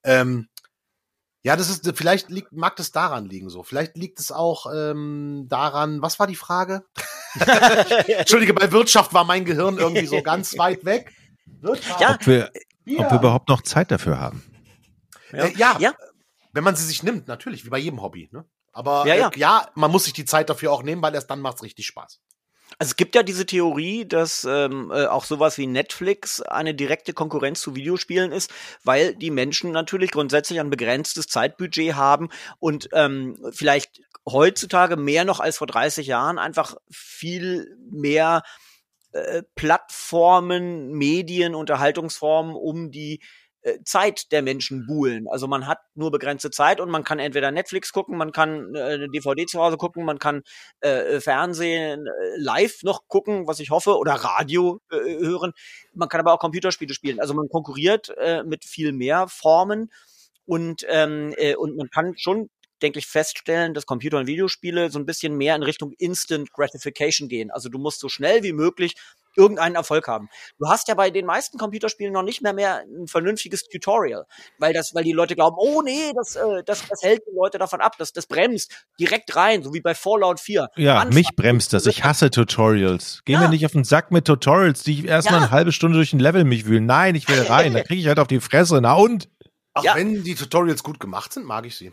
[0.03, 0.47] Ähm,
[1.47, 3.63] ja, das ist, vielleicht liegt, mag das daran liegen so.
[3.63, 6.83] Vielleicht liegt es auch ähm, daran, was war die Frage?
[8.07, 11.13] Entschuldige, bei Wirtschaft war mein Gehirn irgendwie so ganz weit weg.
[11.61, 12.01] Wirtschaft.
[12.01, 12.15] Ja.
[12.15, 12.51] Ob, wir,
[12.83, 13.05] ja.
[13.05, 14.43] ob wir überhaupt noch Zeit dafür haben.
[15.31, 15.45] Ja.
[15.45, 15.77] Äh, ja.
[15.79, 15.93] ja,
[16.51, 18.27] wenn man sie sich nimmt, natürlich, wie bei jedem Hobby.
[18.33, 18.43] Ne?
[18.73, 19.29] Aber ja, ja.
[19.29, 21.63] Äh, ja, man muss sich die Zeit dafür auch nehmen, weil erst dann macht es
[21.63, 22.19] richtig Spaß.
[22.79, 27.13] Also es gibt ja diese Theorie, dass ähm, äh, auch sowas wie Netflix eine direkte
[27.13, 28.53] Konkurrenz zu Videospielen ist,
[28.83, 35.39] weil die Menschen natürlich grundsätzlich ein begrenztes Zeitbudget haben und ähm, vielleicht heutzutage mehr noch
[35.39, 38.43] als vor 30 Jahren einfach viel mehr
[39.13, 43.21] äh, Plattformen, Medien, Unterhaltungsformen um die
[43.83, 45.27] Zeit der Menschen buhlen.
[45.29, 48.81] Also man hat nur begrenzte Zeit und man kann entweder Netflix gucken, man kann äh,
[48.81, 50.43] eine DVD zu Hause gucken, man kann
[50.81, 55.53] äh, Fernsehen äh, live noch gucken, was ich hoffe, oder Radio äh, hören.
[55.93, 57.19] Man kann aber auch Computerspiele spielen.
[57.19, 59.91] Also man konkurriert äh, mit viel mehr Formen
[60.45, 62.49] und ähm, äh, und man kann schon
[62.81, 67.27] denke ich, feststellen, dass Computer- und Videospiele so ein bisschen mehr in Richtung Instant Gratification
[67.27, 67.51] gehen.
[67.51, 68.95] Also du musst so schnell wie möglich
[69.37, 70.29] irgendeinen Erfolg haben.
[70.59, 74.25] Du hast ja bei den meisten Computerspielen noch nicht mehr mehr ein vernünftiges Tutorial,
[74.57, 77.57] weil das, weil die Leute glauben, oh nee, das, äh, das, das hält die Leute
[77.57, 80.69] davon ab, das, das bremst direkt rein, so wie bei Fallout 4.
[80.75, 81.13] Ja, Anfang.
[81.13, 81.85] mich bremst das.
[81.85, 83.21] Ich hasse Tutorials.
[83.25, 83.39] Geh ja.
[83.39, 85.45] mir nicht auf den Sack mit Tutorials, die erstmal ja.
[85.45, 86.85] eine halbe Stunde durch ein Level mich wühlen.
[86.85, 87.73] Nein, ich will rein.
[87.73, 88.79] Da kriege ich halt auf die Fresse.
[88.81, 89.29] Na und?
[89.73, 89.95] Auch ja.
[89.95, 91.91] wenn die Tutorials gut gemacht sind, mag ich sie.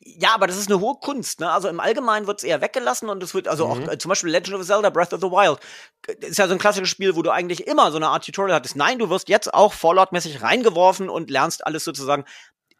[0.00, 1.40] Ja, aber das ist eine hohe Kunst.
[1.40, 1.50] Ne?
[1.50, 3.72] Also im Allgemeinen wird es eher weggelassen und es wird, also mhm.
[3.72, 5.58] auch äh, zum Beispiel Legend of Zelda Breath of the Wild,
[6.20, 8.76] ist ja so ein klassisches Spiel, wo du eigentlich immer so eine Art Tutorial hattest.
[8.76, 12.24] Nein, du wirst jetzt auch Fallout-mäßig reingeworfen und lernst alles sozusagen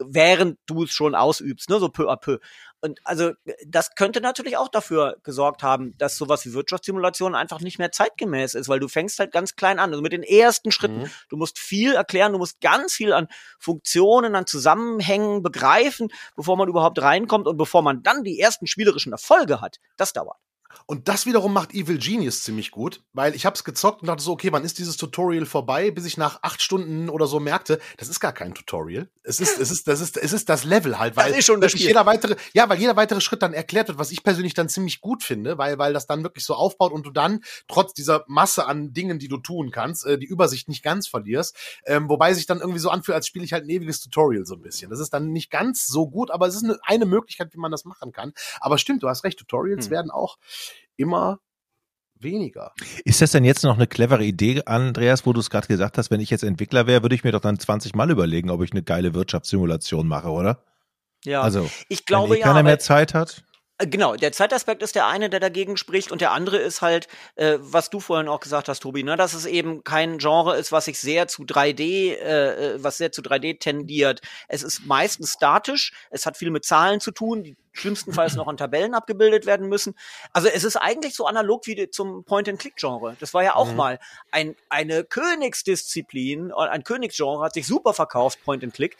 [0.00, 2.38] während du es schon ausübst, ne, so peu à peu.
[2.80, 3.32] Und also
[3.66, 8.54] das könnte natürlich auch dafür gesorgt haben, dass sowas wie Wirtschaftssimulation einfach nicht mehr zeitgemäß
[8.54, 9.90] ist, weil du fängst halt ganz klein an.
[9.90, 11.02] Also mit den ersten Schritten.
[11.02, 11.10] Mhm.
[11.28, 13.28] Du musst viel erklären, du musst ganz viel an
[13.58, 19.12] Funktionen, an Zusammenhängen begreifen, bevor man überhaupt reinkommt und bevor man dann die ersten spielerischen
[19.12, 19.76] Erfolge hat.
[19.96, 20.38] Das dauert.
[20.86, 24.32] Und das wiederum macht Evil Genius ziemlich gut, weil ich hab's gezockt und dachte so,
[24.32, 28.08] okay, wann ist dieses Tutorial vorbei, bis ich nach acht Stunden oder so merkte, das
[28.08, 29.08] ist gar kein Tutorial.
[29.22, 31.60] Es ist, es ist, das ist, es ist das Level halt, weil das ist schon
[31.60, 31.86] das Spiel.
[31.86, 35.00] jeder weitere, ja, weil jeder weitere Schritt dann erklärt wird, was ich persönlich dann ziemlich
[35.00, 38.66] gut finde, weil, weil das dann wirklich so aufbaut und du dann trotz dieser Masse
[38.66, 41.56] an Dingen, die du tun kannst, äh, die Übersicht nicht ganz verlierst,
[41.86, 44.54] ähm, wobei sich dann irgendwie so anfühlt, als spiele ich halt ein ewiges Tutorial so
[44.54, 44.90] ein bisschen.
[44.90, 47.70] Das ist dann nicht ganz so gut, aber es ist eine, eine Möglichkeit, wie man
[47.70, 48.32] das machen kann.
[48.60, 49.90] Aber stimmt, du hast recht, Tutorials hm.
[49.92, 50.38] werden auch
[51.00, 51.38] immer
[52.14, 52.72] weniger.
[53.04, 56.10] Ist das denn jetzt noch eine clevere Idee, Andreas, wo du es gerade gesagt hast,
[56.10, 58.72] wenn ich jetzt Entwickler wäre, würde ich mir doch dann 20 Mal überlegen, ob ich
[58.72, 60.62] eine geile Wirtschaftssimulation mache, oder?
[61.24, 63.44] Ja, also, ich glaube wenn eh keiner ja, mehr Zeit hat.
[63.78, 67.08] Äh, genau, der Zeitaspekt ist der eine, der dagegen spricht, und der andere ist halt,
[67.36, 70.72] äh, was du vorhin auch gesagt hast, Tobi, ne, dass es eben kein Genre ist,
[70.72, 74.20] was sich sehr zu 3D, äh, äh, was sehr zu 3D tendiert.
[74.48, 78.56] Es ist meistens statisch, es hat viel mit Zahlen zu tun, die schlimmstenfalls noch an
[78.56, 79.94] Tabellen abgebildet werden müssen.
[80.32, 83.16] Also es ist eigentlich so analog wie zum Point-and-Click-Genre.
[83.20, 83.76] Das war ja auch mhm.
[83.76, 83.98] mal
[84.30, 88.96] ein, eine Königsdisziplin, ein Königsgenre, hat sich super verkauft, Point-and-Click.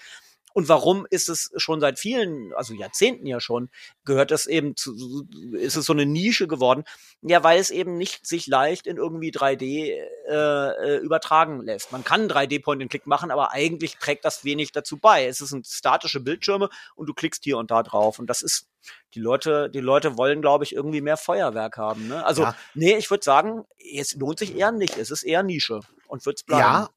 [0.52, 3.70] Und warum ist es schon seit vielen, also Jahrzehnten ja schon,
[4.04, 6.84] gehört das eben zu, ist es so eine Nische geworden?
[7.22, 9.92] Ja, weil es eben nicht sich leicht in irgendwie 3D
[10.28, 11.92] äh, äh, übertragen lässt.
[11.92, 15.26] Man kann 3D Point-and-Click machen, aber eigentlich trägt das wenig dazu bei.
[15.26, 18.18] Es sind statische Bildschirme und du klickst hier und da drauf.
[18.18, 18.66] Und das ist,
[19.14, 22.08] die Leute, die Leute wollen, glaube ich, irgendwie mehr Feuerwerk haben.
[22.08, 22.24] Ne?
[22.24, 22.54] Also, ja.
[22.74, 23.64] nee, ich würde sagen,
[23.94, 24.96] es lohnt sich eher nicht.
[24.96, 26.62] Es ist eher Nische und wird's bleiben.
[26.62, 26.88] Ja,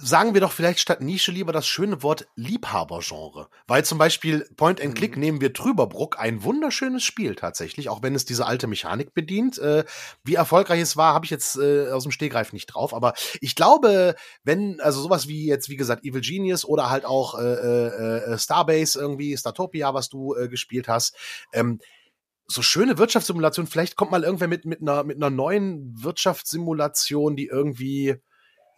[0.00, 3.48] sagen wir doch vielleicht statt Nische lieber das schöne Wort Liebhabergenre.
[3.66, 5.20] Weil zum Beispiel Point and Click mhm.
[5.20, 9.58] nehmen wir Trüberbruck, ein wunderschönes Spiel tatsächlich, auch wenn es diese alte Mechanik bedient.
[9.58, 9.84] Äh,
[10.24, 12.94] wie erfolgreich es war, habe ich jetzt äh, aus dem Stegreif nicht drauf.
[12.94, 14.14] Aber ich glaube,
[14.44, 18.38] wenn, also sowas wie jetzt, wie gesagt, Evil Genius oder halt auch äh, äh, äh
[18.38, 21.14] Starbase irgendwie, Startopia, was du äh, gespielt hast,
[21.52, 21.78] ähm,
[22.46, 27.46] so schöne Wirtschaftssimulation, vielleicht kommt mal irgendwer mit, mit, einer, mit einer neuen Wirtschaftssimulation, die
[27.46, 28.16] irgendwie,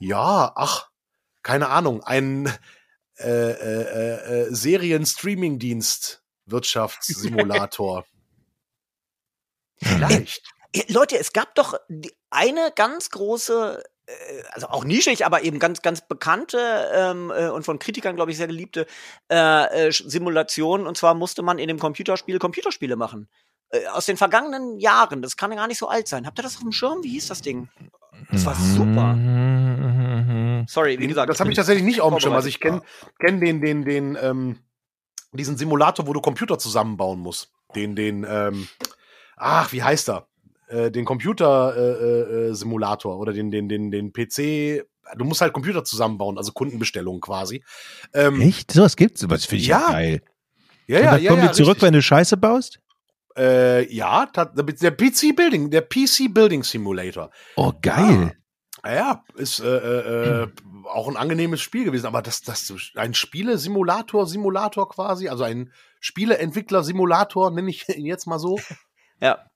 [0.01, 0.90] ja, ach,
[1.43, 2.53] keine Ahnung, ein
[3.19, 8.05] äh, äh, äh, Serien-Streaming-Dienst Wirtschaftssimulator.
[9.83, 10.43] Vielleicht.
[10.89, 11.75] Leute, es gab doch
[12.31, 17.65] eine ganz große äh, also auch nischig, aber eben ganz, ganz bekannte ähm, äh, und
[17.65, 18.87] von Kritikern, glaube ich, sehr geliebte
[19.31, 20.87] äh, äh, Simulation.
[20.87, 23.29] Und zwar musste man in dem Computerspiel Computerspiele machen.
[23.71, 25.23] Äh, aus den vergangenen Jahren.
[25.23, 26.27] Das kann ja gar nicht so alt sein.
[26.27, 27.03] Habt ihr das auf dem Schirm?
[27.03, 27.69] Wie hieß das Ding?
[28.31, 29.15] Das war super.
[30.69, 31.29] Sorry, wie gesagt.
[31.29, 32.35] Das habe ich tatsächlich nicht auf dem Schirm.
[32.35, 32.83] Also ich kenne
[33.19, 34.59] kenn den, den, den, ähm,
[35.33, 37.53] diesen Simulator, wo du Computer zusammenbauen musst.
[37.75, 38.69] Den, den, ähm,
[39.37, 40.27] ach, wie heißt er?
[40.69, 44.85] Äh, den Computer-Simulator äh, äh, oder den, den, den, den PC.
[45.17, 47.65] Du musst halt Computer zusammenbauen, also Kundenbestellungen quasi.
[48.15, 48.71] Ähm, Echt?
[48.71, 49.29] So was gibt's?
[49.29, 50.23] Was finde ich ja geil.
[50.87, 51.31] Ja, ja, ja.
[51.31, 51.87] Kommen ja, die zurück, richtig.
[51.87, 52.81] wenn du Scheiße baust?
[53.37, 57.31] Äh, ja, der PC Building, der PC Building Simulator.
[57.57, 58.37] Oh, geil.
[58.85, 60.87] Ja, ja ist äh, äh, hm.
[60.87, 67.51] auch ein angenehmes Spiel gewesen, aber das, das ein Spiele-Simulator, Simulator quasi, also ein Spieleentwickler-Simulator,
[67.51, 68.59] nenne ich ihn jetzt mal so.
[69.23, 69.51] Ja.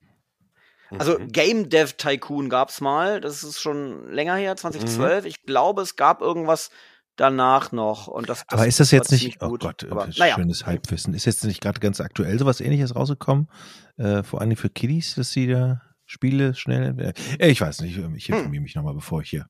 [0.90, 1.28] Also mhm.
[1.28, 5.24] Game Dev Tycoon gab's mal, das ist schon länger her, 2012.
[5.24, 5.28] Mhm.
[5.28, 6.70] Ich glaube, es gab irgendwas
[7.16, 8.06] danach noch.
[8.06, 10.34] Und das, das Aber ist das jetzt nicht, oh Gott, Aber, naja.
[10.34, 11.14] schönes Halbwissen.
[11.14, 13.48] Ist jetzt nicht gerade ganz aktuell sowas ähnliches rausgekommen?
[13.96, 15.80] Äh, vor allem für Kiddies, dass sie da
[16.14, 17.12] Spiele schnell.
[17.38, 18.62] Äh, ich weiß nicht, ich informiere hm.
[18.62, 19.46] mich nochmal, bevor ich hier.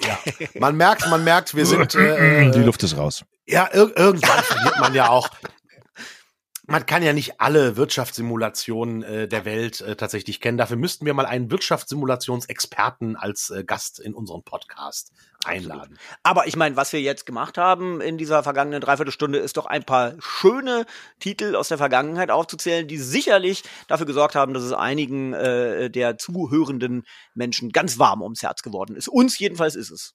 [0.00, 0.18] Ja,
[0.60, 1.94] man merkt, man merkt, wir sind.
[1.94, 3.24] Äh, Die Luft ist raus.
[3.46, 5.30] Ja, ir irgendwann verliert man ja auch
[6.66, 10.58] man kann ja nicht alle Wirtschaftssimulationen äh, der Welt äh, tatsächlich kennen.
[10.58, 15.12] Dafür müssten wir mal einen Wirtschaftssimulationsexperten als äh, Gast in unseren Podcast
[15.44, 15.98] einladen.
[16.22, 19.84] Aber ich meine, was wir jetzt gemacht haben in dieser vergangenen Dreiviertelstunde, ist doch ein
[19.84, 20.86] paar schöne
[21.20, 26.18] Titel aus der Vergangenheit aufzuzählen, die sicherlich dafür gesorgt haben, dass es einigen äh, der
[26.18, 29.08] zuhörenden Menschen ganz warm ums Herz geworden ist.
[29.08, 30.14] Uns jedenfalls ist es.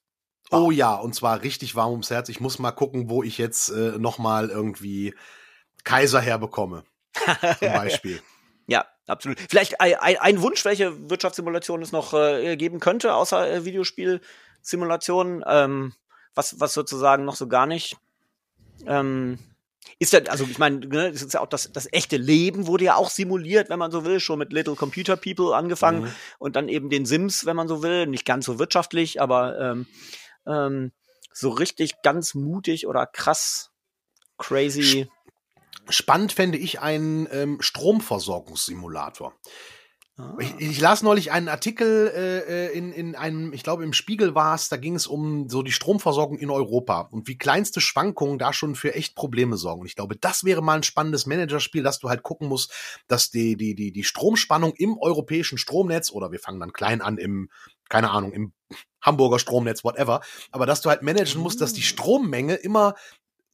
[0.50, 2.28] Oh ja, und zwar richtig warm ums Herz.
[2.28, 5.14] Ich muss mal gucken, wo ich jetzt äh, noch mal irgendwie
[5.84, 6.84] Kaiser herbekomme.
[7.58, 8.22] Zum Beispiel.
[8.66, 9.38] Ja, absolut.
[9.48, 13.64] Vielleicht ein, ein, Wunsch, welche Wirtschaftssimulation es noch äh, geben könnte, außer äh,
[14.68, 15.92] Videospielsimulationen, ähm,
[16.34, 17.96] was, was sozusagen noch so gar nicht.
[18.86, 19.38] Ähm,
[19.98, 22.84] ist ja, also ich meine, ne, das ist ja auch das, das echte Leben wurde
[22.84, 26.12] ja auch simuliert, wenn man so will, schon mit Little Computer People angefangen mhm.
[26.38, 29.86] und dann eben den Sims, wenn man so will, nicht ganz so wirtschaftlich, aber ähm,
[30.46, 30.92] ähm,
[31.32, 33.70] so richtig ganz mutig oder krass
[34.36, 35.08] crazy.
[35.88, 39.34] Spannend fände ich einen ähm, Stromversorgungssimulator.
[40.18, 40.34] Ah.
[40.40, 44.34] Ich, ich, las neulich einen Artikel äh, äh, in, in einem, ich glaube im Spiegel
[44.34, 48.36] war es, da ging es um so die Stromversorgung in Europa und wie kleinste Schwankungen
[48.36, 49.82] da schon für echt Probleme sorgen.
[49.82, 52.72] Und ich glaube, das wäre mal ein spannendes Managerspiel, dass du halt gucken musst,
[53.06, 57.16] dass die, die, die, die Stromspannung im europäischen Stromnetz oder wir fangen dann klein an
[57.16, 57.48] im,
[57.88, 58.52] keine Ahnung, im
[59.00, 61.84] Hamburger Stromnetz, whatever, aber dass du halt managen musst, dass die mm.
[61.84, 62.94] Strommenge immer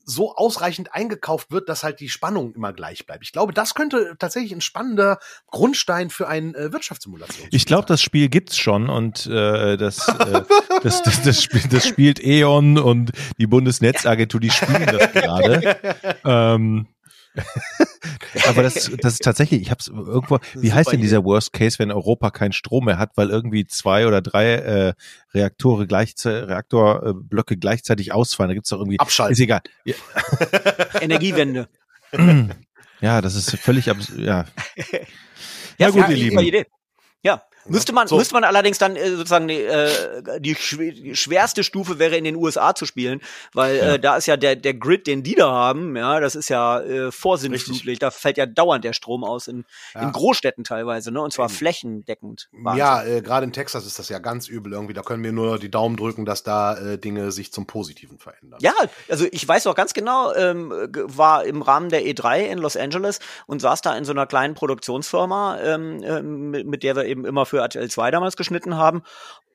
[0.05, 3.25] so ausreichend eingekauft wird, dass halt die Spannung immer gleich bleibt.
[3.25, 5.19] Ich glaube, das könnte tatsächlich ein spannender
[5.51, 7.49] Grundstein für ein äh, Wirtschaftssimulation.
[7.51, 10.43] Ich glaube, das Spiel gibt's schon und äh, das, äh,
[10.83, 15.77] das, das, das, Spiel, das spielt E.ON und die Bundesnetzagentur, die spielen das gerade.
[16.25, 16.87] ähm,
[18.49, 21.79] Aber das, das ist tatsächlich, ich habe es irgendwo, wie heißt denn dieser Worst Case,
[21.79, 24.95] wenn Europa keinen Strom mehr hat, weil irgendwie zwei oder drei äh,
[25.33, 28.51] Reaktore gleichzeitig, Reaktorblöcke gleichzeitig ausfallen.
[28.51, 29.01] Da gibt's doch irgendwie.
[29.01, 29.33] Abschalten.
[29.33, 29.63] Ist egal.
[29.85, 29.95] Ja.
[31.01, 31.69] Energiewende.
[33.01, 34.47] Ja, das ist völlig abs ja.
[34.77, 34.99] ja.
[35.77, 36.39] Ja, gut, ihr Lieben.
[36.39, 36.65] Idee.
[37.23, 38.17] Ja, Müsste man, so.
[38.17, 39.89] müsste man allerdings dann äh, sozusagen äh,
[40.39, 43.21] die, schwerste Stufe wäre in den USA zu spielen,
[43.53, 43.95] weil ja.
[43.95, 46.81] äh, da ist ja der der Grid, den die da haben, ja, das ist ja
[46.81, 47.99] äh, vorsinnflutlich.
[47.99, 50.03] Da fällt ja dauernd der Strom aus in, ja.
[50.03, 51.53] in Großstädten teilweise, ne, und zwar mhm.
[51.53, 52.49] flächendeckend.
[52.53, 52.79] Wahnsinn.
[52.79, 54.95] Ja, äh, gerade in Texas ist das ja ganz übel irgendwie.
[54.95, 58.59] Da können wir nur die Daumen drücken, dass da äh, Dinge sich zum Positiven verändern.
[58.63, 58.75] Ja,
[59.09, 63.21] also ich weiß auch ganz genau, ähm, war im Rahmen der E3 in Los Angeles
[63.47, 67.25] und saß da in so einer kleinen Produktionsfirma, ähm, äh, mit, mit der wir eben
[67.25, 69.03] immer für RTL 2 damals geschnitten haben.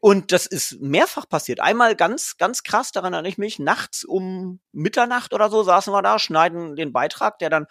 [0.02, 1.60] Und das ist mehrfach passiert.
[1.60, 6.02] Einmal ganz, ganz krass, daran erinnere ich mich, nachts um Mitternacht oder so saßen wir
[6.02, 7.68] da, schneiden den Beitrag, der dann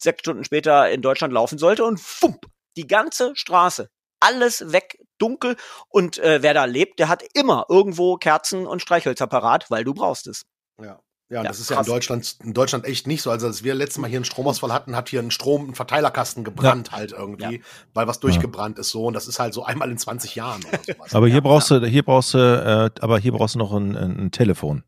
[0.00, 2.46] sechs Stunden später in Deutschland laufen sollte und fump,
[2.76, 3.88] die ganze Straße
[4.24, 5.56] alles weg, dunkel.
[5.88, 9.92] Und äh, wer da lebt, der hat immer irgendwo Kerzen und Streichhölzer parat, weil du
[9.94, 10.46] brauchst es.
[10.80, 11.00] Ja.
[11.30, 11.76] Ja, ja, das ist krass.
[11.76, 13.30] ja in Deutschland, in Deutschland echt nicht so.
[13.30, 16.44] Also als wir letztes Mal hier einen Stromausfall hatten, hat hier ein Strom, ein Verteilerkasten
[16.44, 16.98] gebrannt ja.
[16.98, 17.60] halt irgendwie, ja.
[17.94, 19.06] weil was durchgebrannt ist so.
[19.06, 21.14] Und das ist halt so einmal in 20 Jahren oder sowas.
[21.14, 24.30] aber hier brauchst du, hier brauchst du, äh, aber hier brauchst du noch ein, ein
[24.30, 24.84] Telefon.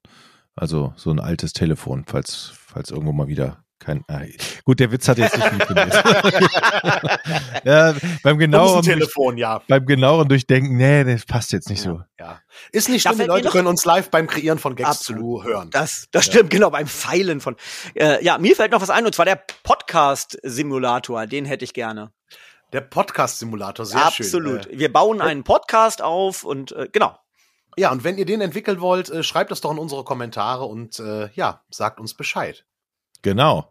[0.54, 4.32] Also so ein altes Telefon, falls, falls irgendwo mal wieder kein, äh,
[4.64, 5.92] gut, der Witz hat jetzt nicht funktioniert.
[7.64, 9.62] ja, beim genaueren, Telefon, ja.
[9.68, 12.00] beim genaueren Durchdenken, nee, das passt jetzt nicht ja, so.
[12.18, 12.40] Ja.
[12.72, 15.42] Ist nicht schlimm, die Leute können uns live beim Kreieren von Gags Absolut.
[15.42, 15.70] zuhören.
[15.70, 17.56] Das, das stimmt, genau, beim Pfeilen von.
[17.94, 22.12] Äh, ja, mir fällt noch was ein, und zwar der Podcast-Simulator, den hätte ich gerne.
[22.72, 24.30] Der Podcast-Simulator, sehr Absolut.
[24.30, 24.56] schön.
[24.56, 24.66] Absolut.
[24.74, 27.16] Äh, Wir bauen einen Podcast auf und äh, genau.
[27.78, 30.98] Ja, und wenn ihr den entwickeln wollt, äh, schreibt das doch in unsere Kommentare und
[30.98, 32.64] äh, ja, sagt uns Bescheid.
[33.26, 33.66] Genau.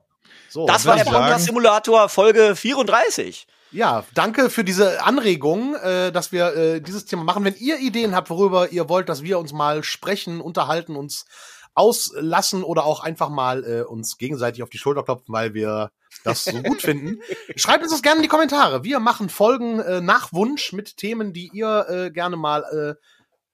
[0.50, 3.48] So, das war der Podcast Simulator Folge 34.
[3.72, 7.46] Ja, danke für diese Anregung, äh, dass wir äh, dieses Thema machen.
[7.46, 11.26] Wenn ihr Ideen habt, worüber ihr wollt, dass wir uns mal sprechen, unterhalten, uns
[11.74, 15.92] auslassen oder auch einfach mal äh, uns gegenseitig auf die Schulter klopfen, weil wir
[16.26, 17.22] das so gut finden.
[17.56, 18.84] Schreibt uns das gerne in die Kommentare.
[18.84, 23.02] Wir machen Folgen äh, nach Wunsch mit Themen, die ihr äh, gerne mal äh,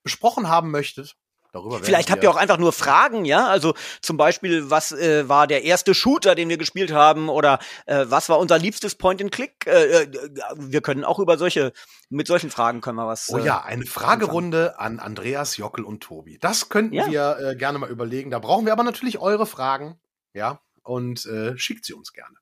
[0.02, 1.14] besprochen haben möchtet.
[1.52, 3.46] Darüber Vielleicht habt ihr auch einfach nur Fragen, ja?
[3.46, 7.28] Also zum Beispiel, was äh, war der erste Shooter, den wir gespielt haben?
[7.28, 9.66] Oder äh, was war unser liebstes Point-and-Click?
[9.66, 10.08] Äh, äh,
[10.56, 11.74] wir können auch über solche,
[12.08, 13.28] mit solchen Fragen können wir was.
[13.28, 16.38] Oh ja, äh, eine Fragerunde an Andreas, Jockel und Tobi.
[16.40, 17.10] Das könnten ja.
[17.10, 18.30] wir äh, gerne mal überlegen.
[18.30, 20.00] Da brauchen wir aber natürlich eure Fragen,
[20.32, 20.58] ja?
[20.82, 22.34] Und äh, schickt sie uns gerne.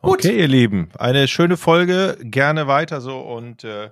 [0.00, 0.20] Gut.
[0.20, 3.90] Okay, ihr Lieben, eine schöne Folge, gerne weiter so und äh,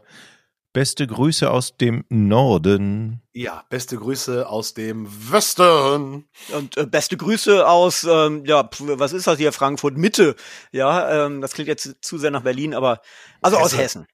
[0.72, 3.22] Beste Grüße aus dem Norden.
[3.32, 6.28] Ja, beste Grüße aus dem Westen.
[6.52, 10.36] Und äh, beste Grüße aus, ähm, ja, was ist das hier, Frankfurt Mitte.
[10.70, 13.00] Ja, ähm, das klingt jetzt zu sehr nach Berlin, aber
[13.42, 13.64] also Hesse.
[13.66, 14.06] aus Hessen.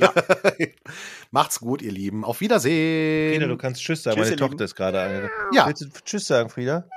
[0.00, 0.12] Ja.
[1.30, 2.24] Macht's gut, ihr Lieben.
[2.24, 3.34] Auf Wiedersehen.
[3.34, 4.16] Frieda, du kannst Tschüss sagen.
[4.16, 5.54] Tschüss, meine Tochter ist gerade angekommen.
[5.54, 5.68] Ja.
[5.68, 6.88] Willst du Tschüss sagen, Frieda?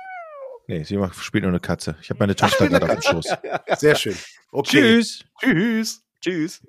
[0.66, 1.96] Nee, sie macht, spielt nur eine Katze.
[2.02, 3.26] Ich habe meine Tochter gerade auf dem Schoß.
[3.78, 4.16] Sehr schön.
[4.50, 4.80] Okay.
[4.80, 5.24] Tschüss.
[5.40, 6.02] Tschüss.
[6.20, 6.62] Tschüss.